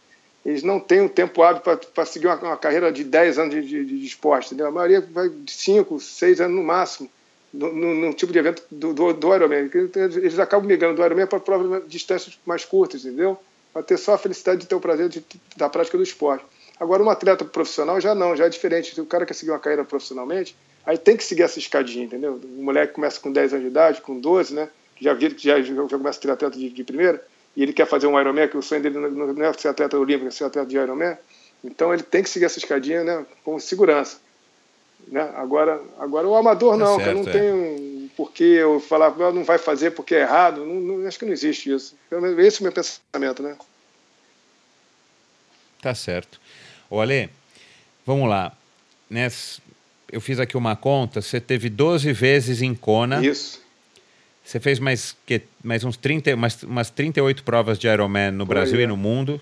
[0.44, 3.62] eles não têm um tempo hábil para seguir uma, uma, carreira de 10 anos de,
[3.62, 4.68] de, de esporte, entendeu?
[4.68, 7.10] A maioria vai de 5, 6 anos no máximo
[7.54, 9.70] num, tipo de evento do, do, do Ironman.
[10.16, 13.38] Eles acabam migrando do Ironman para provas de distâncias mais curtas, entendeu?
[13.72, 15.24] Para ter só a felicidade de ter o prazer de,
[15.56, 16.44] da prática do esporte.
[16.80, 19.00] Agora, um atleta profissional já não, já é diferente.
[19.00, 22.40] O cara quer seguir uma carreira profissionalmente, aí tem que seguir essa escadinha, entendeu?
[22.44, 24.70] O moleque começa com 10 anos de idade, com 12, né?
[25.00, 27.24] Já, já, já começa a ter atleta de, de primeira,
[27.56, 30.28] e ele quer fazer um Ironman, que o sonho dele não é ser atleta olímpico,
[30.28, 31.18] é ser atleta de Ironman.
[31.64, 34.18] Então, ele tem que seguir essa escadinha né, com segurança.
[35.08, 35.22] Né?
[35.36, 37.32] Agora, agora o amador não, tá certo, não é.
[37.32, 41.26] tem um porquê eu falar, não vai fazer porque é errado, não, não, acho que
[41.26, 41.96] não existe isso.
[42.40, 43.56] Esse é o meu pensamento, né?
[45.82, 46.40] Tá certo.
[46.90, 47.30] Olha,
[48.06, 48.54] vamos lá.
[49.10, 49.62] Nessa,
[50.12, 53.26] eu fiz aqui uma conta, você teve 12 vezes em Kona.
[53.26, 53.62] Isso.
[54.44, 58.54] Você fez mais, que, mais uns 30, umas, umas 38 provas de Ironman no Por
[58.54, 59.42] Brasil aí, e no mundo.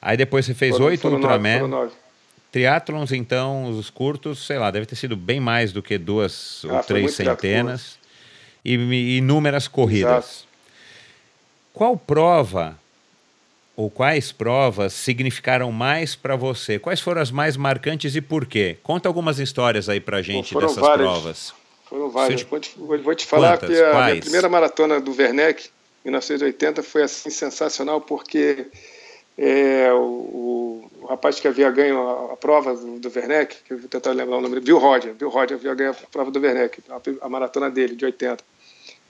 [0.00, 1.60] Aí depois você fez oito Ultraman.
[1.60, 1.92] Nove, nove.
[2.54, 6.74] Triatlons, então, os curtos, sei lá, deve ter sido bem mais do que duas ah,
[6.74, 7.98] ou três centenas.
[8.64, 8.74] E,
[9.16, 10.12] inúmeras corridas.
[10.12, 10.48] Exato.
[11.72, 12.78] Qual prova
[13.74, 16.78] ou quais provas significaram mais para você?
[16.78, 18.78] Quais foram as mais marcantes e por quê?
[18.84, 21.08] Conta algumas histórias aí para gente dessas várias.
[21.08, 21.54] provas.
[21.86, 22.42] Foram várias.
[22.42, 23.76] Vou, te, vou te falar Quantas?
[23.76, 25.70] que a, a primeira maratona do Werneck,
[26.04, 28.68] em 1980, foi assim sensacional porque
[29.36, 30.53] é, o,
[31.04, 34.12] o, rapaz que havia ganho a, a prova do, do, Werneck, que eu vou tentar
[34.12, 37.26] lembrar o nome dele, Bill Roger, Bill Roger havia ganho a prova do Werneck, a,
[37.26, 38.42] a, maratona dele, de 80.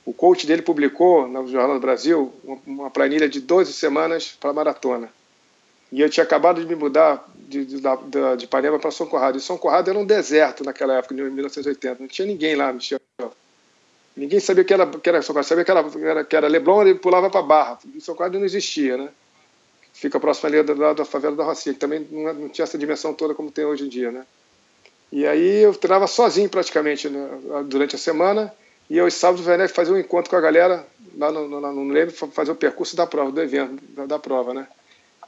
[0.04, 4.52] O coach dele publicou no Jornal do Brasil uma, uma planilha de 12 semanas para
[4.52, 5.08] maratona.
[5.92, 9.38] E eu tinha acabado de me mudar de, de, de, de para São Corrado.
[9.38, 12.00] E São Corrado era um deserto naquela época, em 1980.
[12.00, 12.98] Não tinha ninguém lá, Michel.
[14.16, 15.46] Ninguém sabia que era, que era São Corrado.
[15.46, 17.78] Sabia que era, que era Leblon, ele pulava para Barra.
[18.00, 19.08] São Corrado não existia, né?
[19.94, 23.14] Fica próximo ali da, da favela da Rocinha, que também não, não, tinha essa dimensão
[23.14, 24.26] toda como tem hoje em dia, né?
[25.10, 27.28] E aí eu treinava sozinho praticamente né,
[27.66, 28.52] durante a semana,
[28.90, 30.84] e aos sábados o Werneck fazia um encontro com a galera
[31.16, 34.52] lá no, no, no lembro, fazer o percurso da prova, do evento, da, da prova,
[34.52, 34.66] né?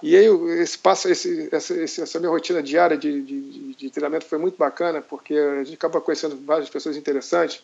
[0.02, 0.26] E aí
[0.60, 5.00] esse passa esse, essa, essa minha rotina diária de, de, de, treinamento foi muito bacana,
[5.00, 7.62] porque a gente acaba conhecendo várias pessoas interessantes.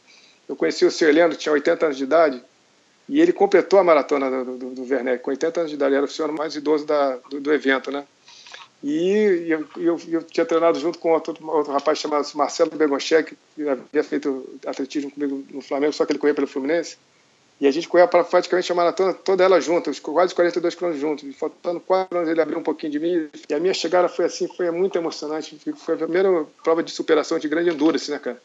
[0.48, 1.28] Eu conheci o Sr.
[1.30, 2.42] Que tinha 80 anos de idade,
[3.12, 6.00] e ele completou a maratona do, do, do Werneck, com 80 anos de idade, era
[6.00, 8.06] o oficial mais idoso da, do, do evento, né?
[8.82, 13.68] E eu, eu, eu, tinha treinado junto com outro, outro rapaz chamado Marcelo Begonchek, que
[13.68, 16.96] havia feito atletismo comigo no Flamengo, só que ele corria pelo Fluminense.
[17.60, 21.36] E a gente corria praticamente a maratona toda ela junta, quase 42 quilômetros juntos.
[21.36, 23.28] Faltando 4 quilômetros ele abriu um pouquinho de mim.
[23.46, 25.60] E a minha chegada foi assim, foi muito emocionante.
[25.76, 28.40] Foi a primeira prova de superação de grande endurance, né, cara?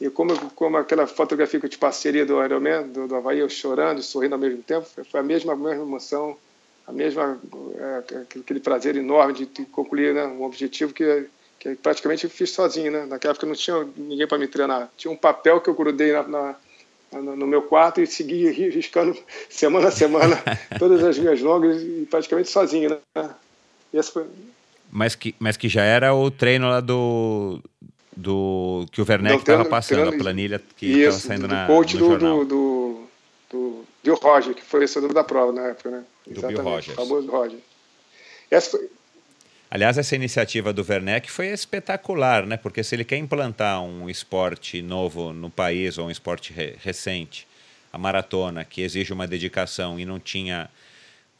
[0.00, 3.48] E como, como aquela fotografia que eu te passei do Ironman, do, do Havaí, eu
[3.50, 6.36] chorando e sorrindo ao mesmo tempo, foi a mesma, mesma emoção,
[6.86, 7.38] a mesma,
[7.76, 11.26] é, aquele prazer enorme de, de concluir né, um objetivo que,
[11.58, 12.90] que praticamente eu fiz sozinho.
[12.90, 13.04] Né?
[13.04, 14.90] Naquela época não tinha ninguém para me treinar.
[14.96, 16.56] Tinha um papel que eu grudei na, na
[17.12, 19.16] no meu quarto e segui riscando
[19.48, 20.40] semana a semana
[20.78, 23.34] todas as minhas longas e praticamente sozinho, né?
[24.12, 24.24] Foi...
[24.90, 27.60] Mas que, mas que já era o treino lá do,
[28.16, 32.00] do que o Werneck estava passando, a planilha que estava saindo do na, coach no
[32.00, 32.44] do, jornal.
[32.44, 33.08] Do,
[33.50, 36.04] do, do Roger, que foi vencedor da prova na época, né?
[36.26, 36.96] Do Exatamente, Bill Rogers.
[36.96, 37.58] famoso Roger.
[38.50, 38.90] Essa foi...
[39.70, 42.56] Aliás, essa iniciativa do Werneck foi espetacular, né?
[42.56, 47.46] Porque se ele quer implantar um esporte novo no país, ou um esporte re recente,
[47.92, 50.68] a maratona, que exige uma dedicação e não tinha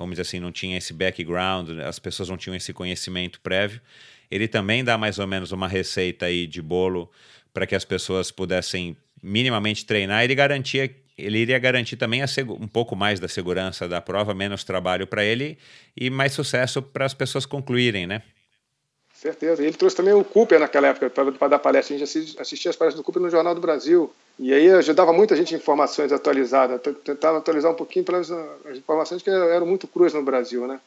[0.00, 3.82] vamos dizer assim, não tinha esse background, as pessoas não tinham esse conhecimento prévio.
[4.30, 7.10] Ele também dá mais ou menos uma receita aí de bolo
[7.52, 10.24] para que as pessoas pudessem minimamente treinar.
[10.24, 15.06] Ele garantia ele iria garantir também um pouco mais da segurança da prova, menos trabalho
[15.06, 15.58] para ele
[15.96, 18.22] e mais sucesso para as pessoas concluírem, né?
[19.14, 19.62] Certeza.
[19.62, 21.94] Ele trouxe também o Cooper naquela época para dar palestra.
[21.94, 24.10] A gente assistia as palestras do Cooper no Jornal do Brasil.
[24.38, 26.80] E aí ajudava muita gente informações atualizadas.
[27.04, 28.30] Tentava atualizar um pouquinho para as
[28.74, 30.80] informações que eram muito cruas no Brasil, né?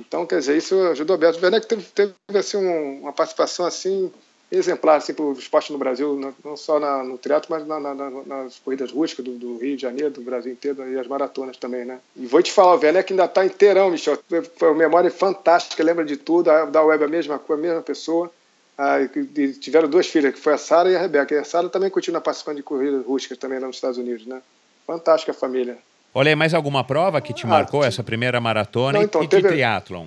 [0.00, 1.40] Então, quer dizer, isso ajudou bastante.
[1.40, 4.10] O Werneck teve, teve assim, um, uma participação assim
[4.50, 7.94] exemplar assim, para o esporte no Brasil, não só na, no triatlo, mas na, na,
[7.94, 11.84] nas corridas rústicas do, do, Rio de Janeiro, do Brasil inteiro e as maratonas também,
[11.84, 12.00] né?
[12.16, 14.18] E vou te falar, o Werneck ainda está inteirão, Michel.
[14.56, 16.50] Foi uma memória fantástica, lembra de tudo.
[16.50, 18.30] A da Web a mesma coisa, a mesma pessoa.
[18.76, 21.34] Ah, e tiveram duas filhas, que foi a Sara e a Rebeca.
[21.34, 24.40] E a Sara também continua participando de corridas rústicas também lá nos Estados Unidos, né?
[24.86, 25.76] Fantástica a família.
[26.14, 29.48] Olha, mais alguma prova que te ah, marcou essa primeira maratona não, então, e, teve,
[29.48, 30.06] triatlon?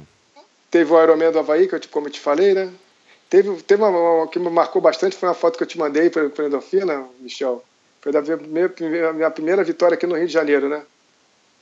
[0.70, 2.70] Teve o Ironman do Havaí, que eu, como eu te falei, né?
[3.30, 6.10] Teve, teve uma, uma, que me marcou bastante, foi uma foto que eu te mandei
[6.10, 7.64] para a Endorfina, Michel.
[8.02, 8.70] Foi da minha,
[9.14, 10.82] minha primeira vitória aqui no Rio de Janeiro, né?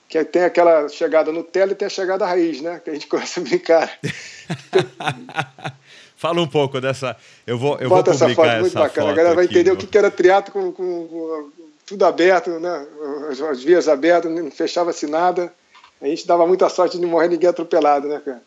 [0.08, 2.82] Que tem aquela chegada no tela e tem a chegada raiz, né?
[2.84, 4.00] Que a gente começa a brincar.
[6.18, 7.16] Fala um pouco dessa.
[7.46, 9.08] Eu vou, eu Bota vou publicar essa foto, muito essa bacana.
[9.08, 11.52] Foto a galera vai entender o que era triatlo com, com, com,
[11.90, 12.88] tudo aberto, né?
[13.32, 15.52] As, as vias abertas, não fechava-se nada.
[16.00, 18.42] A gente dava muita sorte de não morrer ninguém atropelado, né, cara?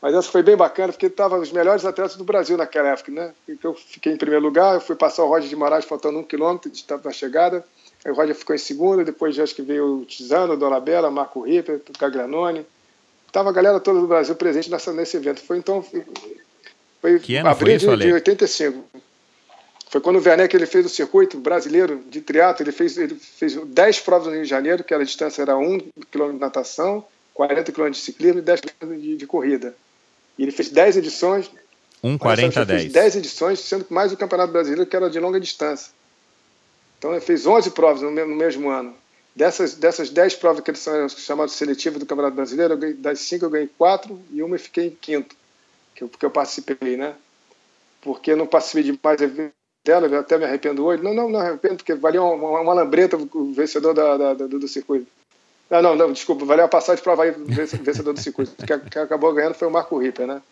[0.00, 3.32] Mas essa foi bem bacana, porque estavam os melhores atletas do Brasil naquela época, né?
[3.62, 6.70] Eu fiquei em primeiro lugar, eu fui passar o Roger de Moraes faltando um quilômetro
[6.70, 7.64] de da chegada.
[8.04, 11.40] Aí o Roger ficou em segundo, depois acho que veio o Tizano, o Dolabella, Marco
[11.40, 12.64] Ripper, o Gaglianone.
[13.32, 15.42] Tava a galera toda do Brasil presente nessa, nesse evento.
[15.42, 15.84] Foi então.
[17.00, 18.84] Foi que ano abril foi isso, de, de 85.
[19.94, 23.54] Foi quando o Werneck ele fez o circuito brasileiro de triatlo, ele fez, ele fez
[23.54, 25.78] 10 provas no Rio de Janeiro, que a distância era 1
[26.10, 29.72] km de natação, 40 km de ciclismo e 10 km de, de corrida.
[30.36, 31.48] E ele fez 10 edições.
[32.02, 32.92] 1,40 a 10.
[32.92, 35.92] 10 edições, sendo mais o Campeonato Brasileiro, que era de longa distância.
[36.98, 38.96] Então ele fez 11 provas no mesmo ano.
[39.32, 43.44] Dessas, dessas 10 provas que eles são chamadas seletivas do Campeonato Brasileiro, ganhei, das 5
[43.44, 45.36] eu ganhei 4 e uma eu fiquei em quinto,
[45.94, 47.14] que eu, que eu participei, né?
[48.02, 49.52] Porque eu não participei de mais dela,
[49.92, 51.02] eu até me arrependo hoje.
[51.02, 54.46] Não, não, não arrependo, porque valia uma, uma, uma lambreta o vencedor da, da, da,
[54.46, 55.06] do circuito.
[55.70, 58.52] Ah, não, não, desculpa, valeu a passagem para o Havaí vencedor do circuito.
[58.64, 60.42] que, que acabou ganhando foi o Marco Ripper, né?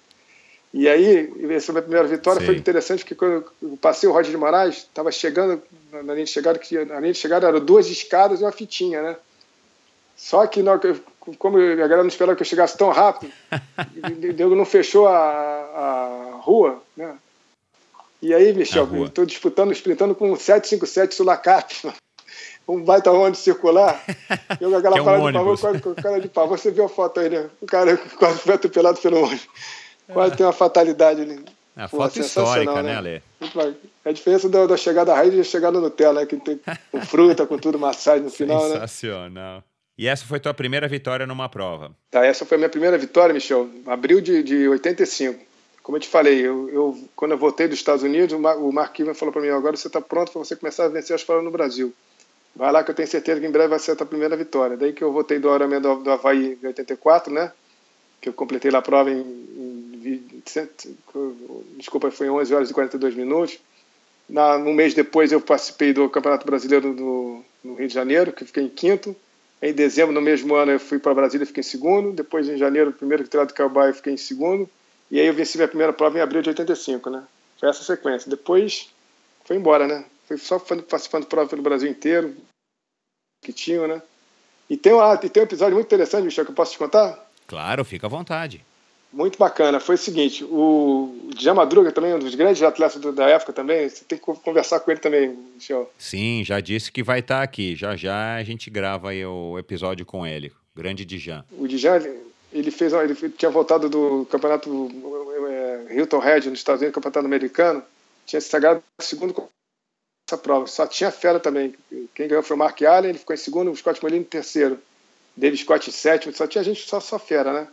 [0.74, 2.46] E aí, essa minha primeira vitória Sim.
[2.46, 5.62] foi interessante, porque quando eu passei o Roger de Moraes, estava chegando,
[5.92, 9.02] na linha de chegada, que a linha de chegada eram duas escadas e uma fitinha,
[9.02, 9.16] né?
[10.16, 10.62] Só que,
[11.38, 13.30] como a galera não esperava que eu chegasse tão rápido,
[14.34, 17.16] Deus não fechou a, a rua, né?
[18.22, 21.92] E aí, Michel, estou disputando, sprintando com um 757 Sulacap,
[22.68, 24.00] um baita ônibus circular.
[24.60, 26.58] Eu com aquela é um parada de pavor, com cara de pavor.
[26.58, 27.50] Você viu a foto aí, né?
[27.60, 29.48] O cara quase foi atropelado pelo ônibus.
[30.06, 31.44] Quase tem uma fatalidade ali.
[31.76, 33.22] É Pô, foto histórica, né, Ale?
[34.04, 36.26] É a diferença da, da chegada raiz e da chegada Nutella, né?
[36.26, 36.60] Que tem
[36.92, 38.80] com fruta, com tudo, massagem no final, Sensacional.
[38.80, 38.86] né?
[38.86, 39.64] Sensacional.
[39.98, 41.90] E essa foi tua primeira vitória numa prova?
[42.10, 43.68] Tá, essa foi a minha primeira vitória, Michel.
[43.86, 45.51] Abril de, de 85.
[45.82, 49.14] Como eu te falei, eu, eu quando eu voltei dos Estados Unidos, o Mark Cuban
[49.14, 51.50] falou para mim: agora você está pronto para você começar a vencer as provas no
[51.50, 51.92] Brasil.
[52.54, 54.76] Vai lá que eu tenho certeza que em breve vai ser a tua primeira vitória.
[54.76, 57.50] Daí que eu voltei do Ironman do, do Havaí em 84, né?
[58.20, 60.42] Que eu completei lá a prova em, em,
[61.76, 63.58] desculpa, foi em 11 horas e 42 minutos.
[64.28, 68.44] Na, um mês depois eu participei do Campeonato Brasileiro do, no Rio de Janeiro, que
[68.44, 69.16] fiquei em quinto.
[69.60, 72.12] Em dezembro, no mesmo ano, eu fui para Brasília e fiquei em segundo.
[72.12, 74.68] Depois, em janeiro, o primeiro que do Calbai, eu fiquei em segundo.
[75.12, 77.22] E aí eu venci minha primeira prova em abril de 85, né?
[77.60, 78.30] Foi essa sequência.
[78.30, 78.88] Depois,
[79.44, 80.06] foi embora, né?
[80.26, 82.34] Foi só participando de prova pelo Brasil inteiro,
[83.42, 84.00] que tinham, né?
[84.70, 87.30] E tem, uma, e tem um episódio muito interessante, Michel, que eu posso te contar?
[87.46, 88.64] Claro, fica à vontade.
[89.12, 89.78] Muito bacana.
[89.78, 94.02] Foi o seguinte, o Djan Madruga também, um dos grandes atletas da época também, você
[94.06, 95.92] tem que conversar com ele também, Michel.
[95.98, 97.76] Sim, já disse que vai estar aqui.
[97.76, 100.50] Já já a gente grava aí o episódio com ele.
[100.74, 101.44] Grande Djan.
[101.58, 102.00] O Djan,
[102.52, 104.90] ele fez, ele tinha voltado do campeonato
[105.48, 107.82] é, Hilton Head nos Estados Unidos, campeonato americano,
[108.26, 109.34] tinha se sagrado segundo
[110.28, 110.66] essa prova.
[110.66, 111.74] Só tinha fera também.
[112.14, 114.78] Quem ganhou foi o Mark Allen, ele ficou em segundo, o Scott Molino em terceiro.
[115.36, 117.68] David Scott em sétimo, só tinha gente só, só fera, né?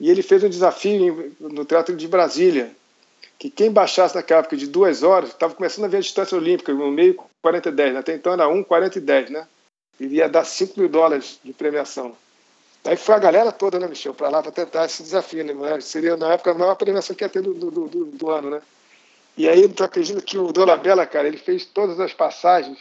[0.00, 2.74] E ele fez um desafio no Teatro de Brasília,
[3.38, 6.72] que quem baixasse naquela época de duas horas, estava começando a ver a distância olímpica,
[6.72, 8.00] no meio 40 e 10, né?
[8.00, 9.46] até então era 1, 40 e 10, né?
[10.00, 12.16] Ele ia dar 5 mil dólares de premiação.
[12.86, 15.80] Daí foi a galera toda, né, Michel, para lá para tentar esse desafio, né?
[15.80, 18.62] Seria, na época, a maior premiação que ia ter do, do, do, do ano, né?
[19.36, 22.78] E aí, tu acredita que o Dolabella, cara, ele fez todas as passagens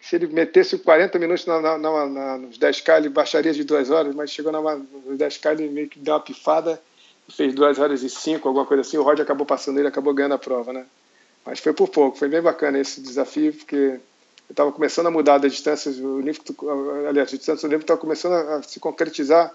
[0.00, 4.14] se ele metesse 40 minutos na, na, na, nos 10K, ele baixaria de 2 horas,
[4.14, 6.80] mas chegou na, nos 10K, ele meio que deu uma pifada
[7.28, 8.96] fez 2 horas e 5, alguma coisa assim.
[8.96, 10.86] O Rod acabou passando ele, acabou ganhando a prova, né?
[11.44, 14.00] Mas foi por pouco, foi bem bacana esse desafio, porque
[14.48, 16.56] eu estava começando a mudar das distâncias olímpicas,
[17.06, 19.54] aliás, as distâncias olímpicas estavam começando a se concretizar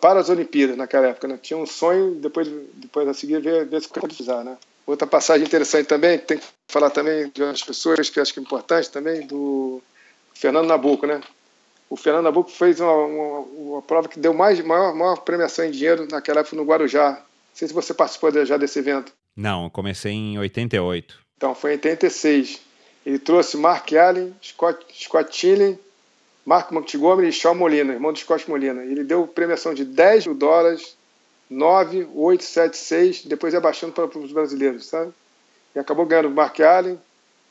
[0.00, 1.38] para as Olimpíadas naquela época, né?
[1.40, 4.56] Tinha um sonho, depois, depois a seguir ver, ver se concretizar, né?
[4.86, 8.42] Outra passagem interessante também, tem que falar também de outras pessoas que acho que é
[8.42, 9.82] importante também, do
[10.34, 11.20] Fernando Nabuco, né?
[11.88, 15.70] O Fernando Nabuco fez uma, uma, uma prova que deu mais, maior, maior premiação em
[15.70, 17.12] dinheiro naquela época no Guarujá.
[17.12, 17.20] Não
[17.52, 19.12] sei se você participou já desse evento.
[19.36, 21.18] Não, eu comecei em 88.
[21.36, 22.60] Então, foi em 86.
[23.04, 25.78] Ele trouxe Mark Allen, Scott, Scott Tillen,
[26.44, 28.82] Marco Montgomery e Shaw Molina, irmão do Scott Molina.
[28.82, 30.96] Ele deu premiação de 10 mil dólares,
[31.48, 35.12] 9, 8, 7, 6, depois ia baixando para, os brasileiros, sabe?
[35.74, 36.98] E acabou ganhando Mark Allen,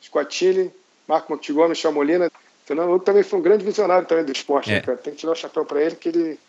[0.02, 0.72] Scott Tillen,
[1.08, 2.32] Marco Montgomery, Shaw Molina.
[2.66, 4.76] Fernando Hugo também foi um grande visionário também do esporte, é.
[4.76, 4.98] né, cara?
[4.98, 6.40] Tem que tirar o chapéu para ele que ele...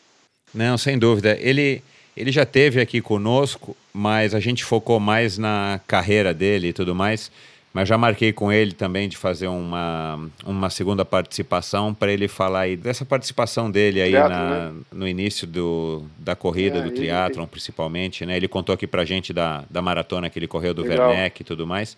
[0.52, 1.36] Não, sem dúvida.
[1.40, 1.82] Ele,
[2.16, 6.94] ele já teve aqui conosco, mas a gente focou mais na carreira dele e tudo
[6.94, 7.30] mais.
[7.72, 12.62] Mas já marquei com ele também de fazer uma, uma segunda participação para ele falar
[12.62, 14.80] aí dessa participação dele aí Triathlon, na, né?
[14.90, 18.26] no início do, da corrida, é, do triatlon principalmente.
[18.26, 18.36] Né?
[18.36, 21.10] Ele contou aqui para gente da, da maratona que ele correu do Legal.
[21.10, 21.96] Werneck e tudo mais.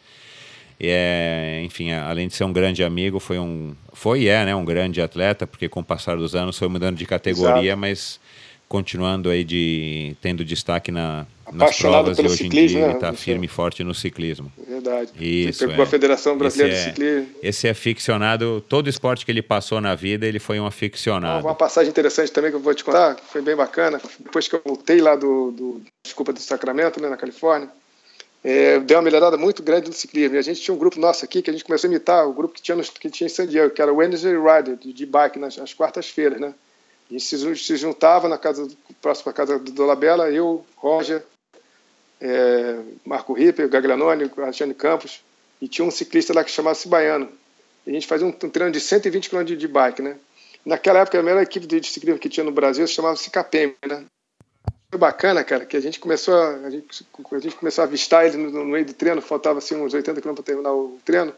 [0.79, 4.55] E é, enfim, além de ser um grande amigo, foi um foi e é, né,
[4.55, 7.81] um grande atleta, porque com o passar dos anos foi mudando de categoria, Exato.
[7.81, 8.20] mas
[8.73, 12.87] continuando aí de tendo destaque na, nas provas e hoje ciclismo, em dia né?
[12.87, 14.51] ele está firme e forte no ciclismo.
[14.66, 15.11] Verdade.
[15.20, 15.70] Isso.
[15.70, 15.83] É.
[15.83, 17.29] a Federação Brasileira esse de Ciclismo.
[17.43, 21.47] É, esse é ficcionado, todo esporte que ele passou na vida, ele foi um aficionado.
[21.47, 24.01] Uma passagem interessante também que eu vou te contar, que foi bem bacana.
[24.18, 27.68] Depois que eu voltei lá do, do desculpa, do Sacramento, né, na Califórnia,
[28.43, 30.37] é, deu uma melhorada muito grande no ciclismo.
[30.37, 32.33] E a gente tinha um grupo nosso aqui que a gente começou a imitar o
[32.33, 34.95] grupo que tinha, no, que tinha em San Diego, que era o Wednesday Rider, de,
[34.95, 36.55] de bike, nas, nas quartas-feiras, né?
[37.11, 38.67] A gente se, juntava na casa,
[39.01, 41.23] próximo à casa do Dolabella, eu, Roger,
[42.21, 45.23] é, Marco Ripper, Gaglianone, Alexandre Campos,
[45.61, 47.29] e tinha um ciclista lá que chamava-se Baiano.
[47.87, 50.17] E a gente fazia um, um treino de 120 km de, de bike, né?
[50.65, 54.05] Naquela época, a melhor equipe de ciclismo que tinha no Brasil se chamava-se KPM, né?
[54.91, 58.27] Foi bacana, cara, que a gente começou a, a, gente, a gente começou a avistar
[58.27, 61.35] ele no, no meio do treino, faltava assim uns 80 km para terminar o treino.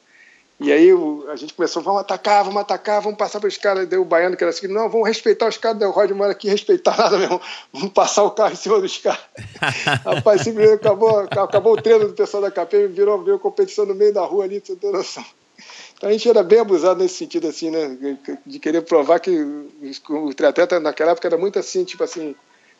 [0.60, 3.88] E aí o, a gente começou, vamos atacar, vamos atacar, vamos passar para os caras.
[3.88, 5.78] Deu o baiano que era assim, não, vamos respeitar os caras.
[5.78, 7.40] Deu o Rod mora aqui, respeitar nada mesmo.
[7.72, 9.20] Vamos passar o carro em cima dos caras.
[10.04, 14.14] Rapaz, simplesmente acabou, acabou o treino do pessoal da KP, virou, virou competição no meio
[14.14, 15.24] da rua ali, você tem noção.
[15.96, 18.16] Então a gente era bem abusado nesse sentido, assim, né?
[18.44, 19.30] De querer provar que
[20.08, 22.34] o triatleta naquela época era muito assim, tipo assim.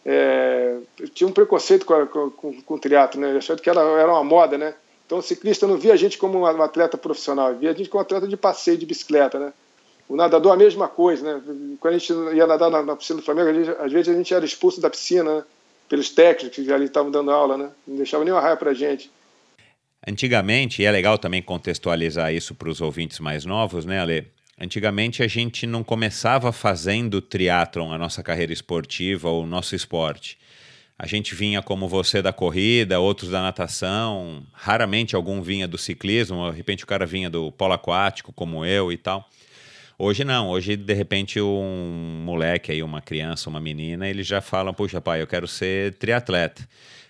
[0.06, 0.76] É,
[1.14, 3.36] tinha um preconceito com, com, com, com o triatlo, né?
[3.36, 4.74] Achando que era, era uma moda, né?
[5.07, 8.00] Então o ciclista não via a gente como um atleta profissional, via a gente como
[8.00, 9.52] um atleta de passeio de bicicleta, né?
[10.09, 11.42] O nadador a mesma coisa, né?
[11.80, 13.50] Quando a gente ia nadar na, na piscina do Flamengo,
[13.80, 15.44] às vezes a gente era expulso da piscina, né?
[15.88, 17.70] pelos técnicos que ali estavam dando aula, né?
[17.86, 19.11] Não deixava nenhuma raia pra gente.
[20.07, 24.26] Antigamente, e é legal também contextualizar isso para os ouvintes mais novos, né, Ale?
[24.61, 30.38] Antigamente a gente não começava fazendo triatlon, a nossa carreira esportiva ou o nosso esporte.
[30.97, 36.51] A gente vinha como você da corrida, outros da natação, raramente algum vinha do ciclismo,
[36.53, 39.28] de repente o cara vinha do polo aquático, como eu e tal.
[39.99, 44.72] Hoje não, hoje de repente um moleque aí, uma criança, uma menina, eles já falam,
[44.72, 46.66] puxa pai, eu quero ser triatleta.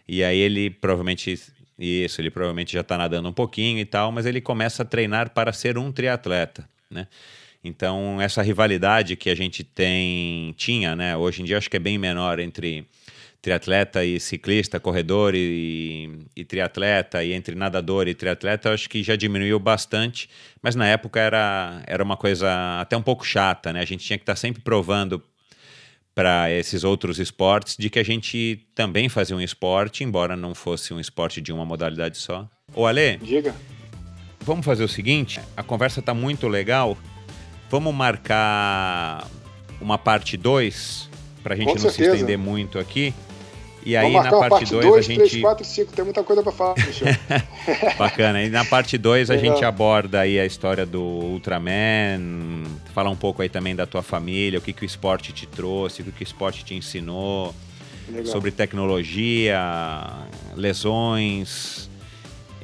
[0.08, 1.38] E aí ele provavelmente,
[1.78, 5.30] isso, ele provavelmente já está nadando um pouquinho e tal, mas ele começa a treinar
[5.30, 7.06] para ser um triatleta, né?
[7.62, 11.16] Então essa rivalidade que a gente tem, tinha, né?
[11.16, 12.86] Hoje em dia acho que é bem menor entre
[13.44, 19.16] triatleta e ciclista, corredor e, e, triatleta, e entre nadador e triatleta, acho que já
[19.16, 20.30] diminuiu bastante,
[20.62, 23.80] mas na época era, era uma coisa até um pouco chata, né?
[23.80, 25.22] A gente tinha que estar tá sempre provando
[26.14, 30.94] para esses outros esportes de que a gente também fazia um esporte, embora não fosse
[30.94, 32.48] um esporte de uma modalidade só.
[32.74, 33.54] Ô Ale, diga.
[34.40, 36.96] Vamos fazer o seguinte, a conversa está muito legal.
[37.68, 39.28] Vamos marcar
[39.82, 41.10] uma parte 2
[41.42, 42.10] para a gente Com não certeza.
[42.10, 43.12] se estender muito aqui.
[43.84, 45.16] E aí na parte 2 a gente.
[45.16, 46.74] 3, 4, 5, tem muita coisa para falar,
[47.98, 48.42] Bacana.
[48.42, 53.42] E na parte 2 a gente aborda aí a história do Ultraman, falar um pouco
[53.42, 56.22] aí também da tua família, o que, que o esporte te trouxe, o que, que
[56.22, 57.54] o esporte te ensinou,
[58.08, 58.26] Legal.
[58.26, 59.60] sobre tecnologia,
[60.56, 61.90] lesões,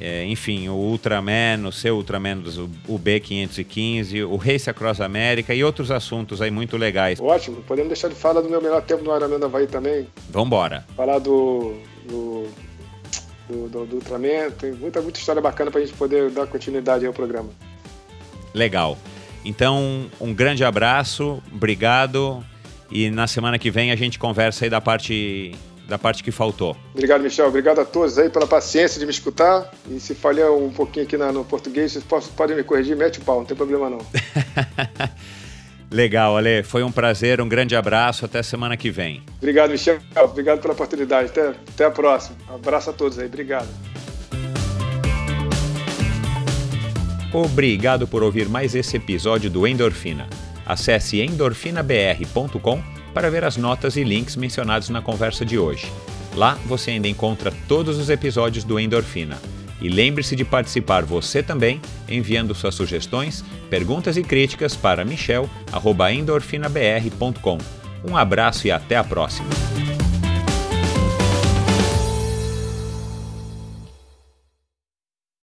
[0.01, 2.43] é, enfim, o Ultraman, o seu Ultraman,
[2.89, 7.21] o B515, o Race Across America e outros assuntos aí muito legais.
[7.21, 10.09] Ótimo, podemos deixar de falar do meu melhor tempo no Ironman da Havaí também.
[10.31, 10.87] Vambora.
[10.97, 11.75] Falar do,
[12.09, 12.47] do,
[13.47, 17.05] do, do, do Ultraman, tem muita, muita história bacana para a gente poder dar continuidade
[17.05, 17.51] ao programa.
[18.55, 18.97] Legal.
[19.45, 22.43] Então, um grande abraço, obrigado.
[22.91, 25.55] E na semana que vem a gente conversa aí da parte
[25.91, 26.77] da parte que faltou.
[26.95, 27.49] Obrigado, Michel.
[27.49, 29.71] Obrigado a todos aí pela paciência de me escutar.
[29.91, 33.39] E se falhar um pouquinho aqui no português, vocês podem me corrigir, mete o pau,
[33.39, 33.99] não tem problema não.
[35.91, 36.63] Legal, Ale.
[36.63, 38.25] Foi um prazer, um grande abraço.
[38.25, 39.23] Até semana que vem.
[39.39, 39.99] Obrigado, Michel.
[40.17, 41.31] Obrigado pela oportunidade.
[41.31, 42.37] Até, até a próxima.
[42.49, 43.27] Abraço a todos aí.
[43.27, 43.69] Obrigado.
[47.33, 50.29] Obrigado por ouvir mais esse episódio do Endorfina.
[50.65, 55.91] Acesse endorfinabr.com para ver as notas e links mencionados na conversa de hoje.
[56.35, 59.37] Lá você ainda encontra todos os episódios do Endorfina.
[59.81, 67.59] E lembre-se de participar você também, enviando suas sugestões, perguntas e críticas para michel.endorfinabr.com.
[68.07, 69.90] Um abraço e até a próxima!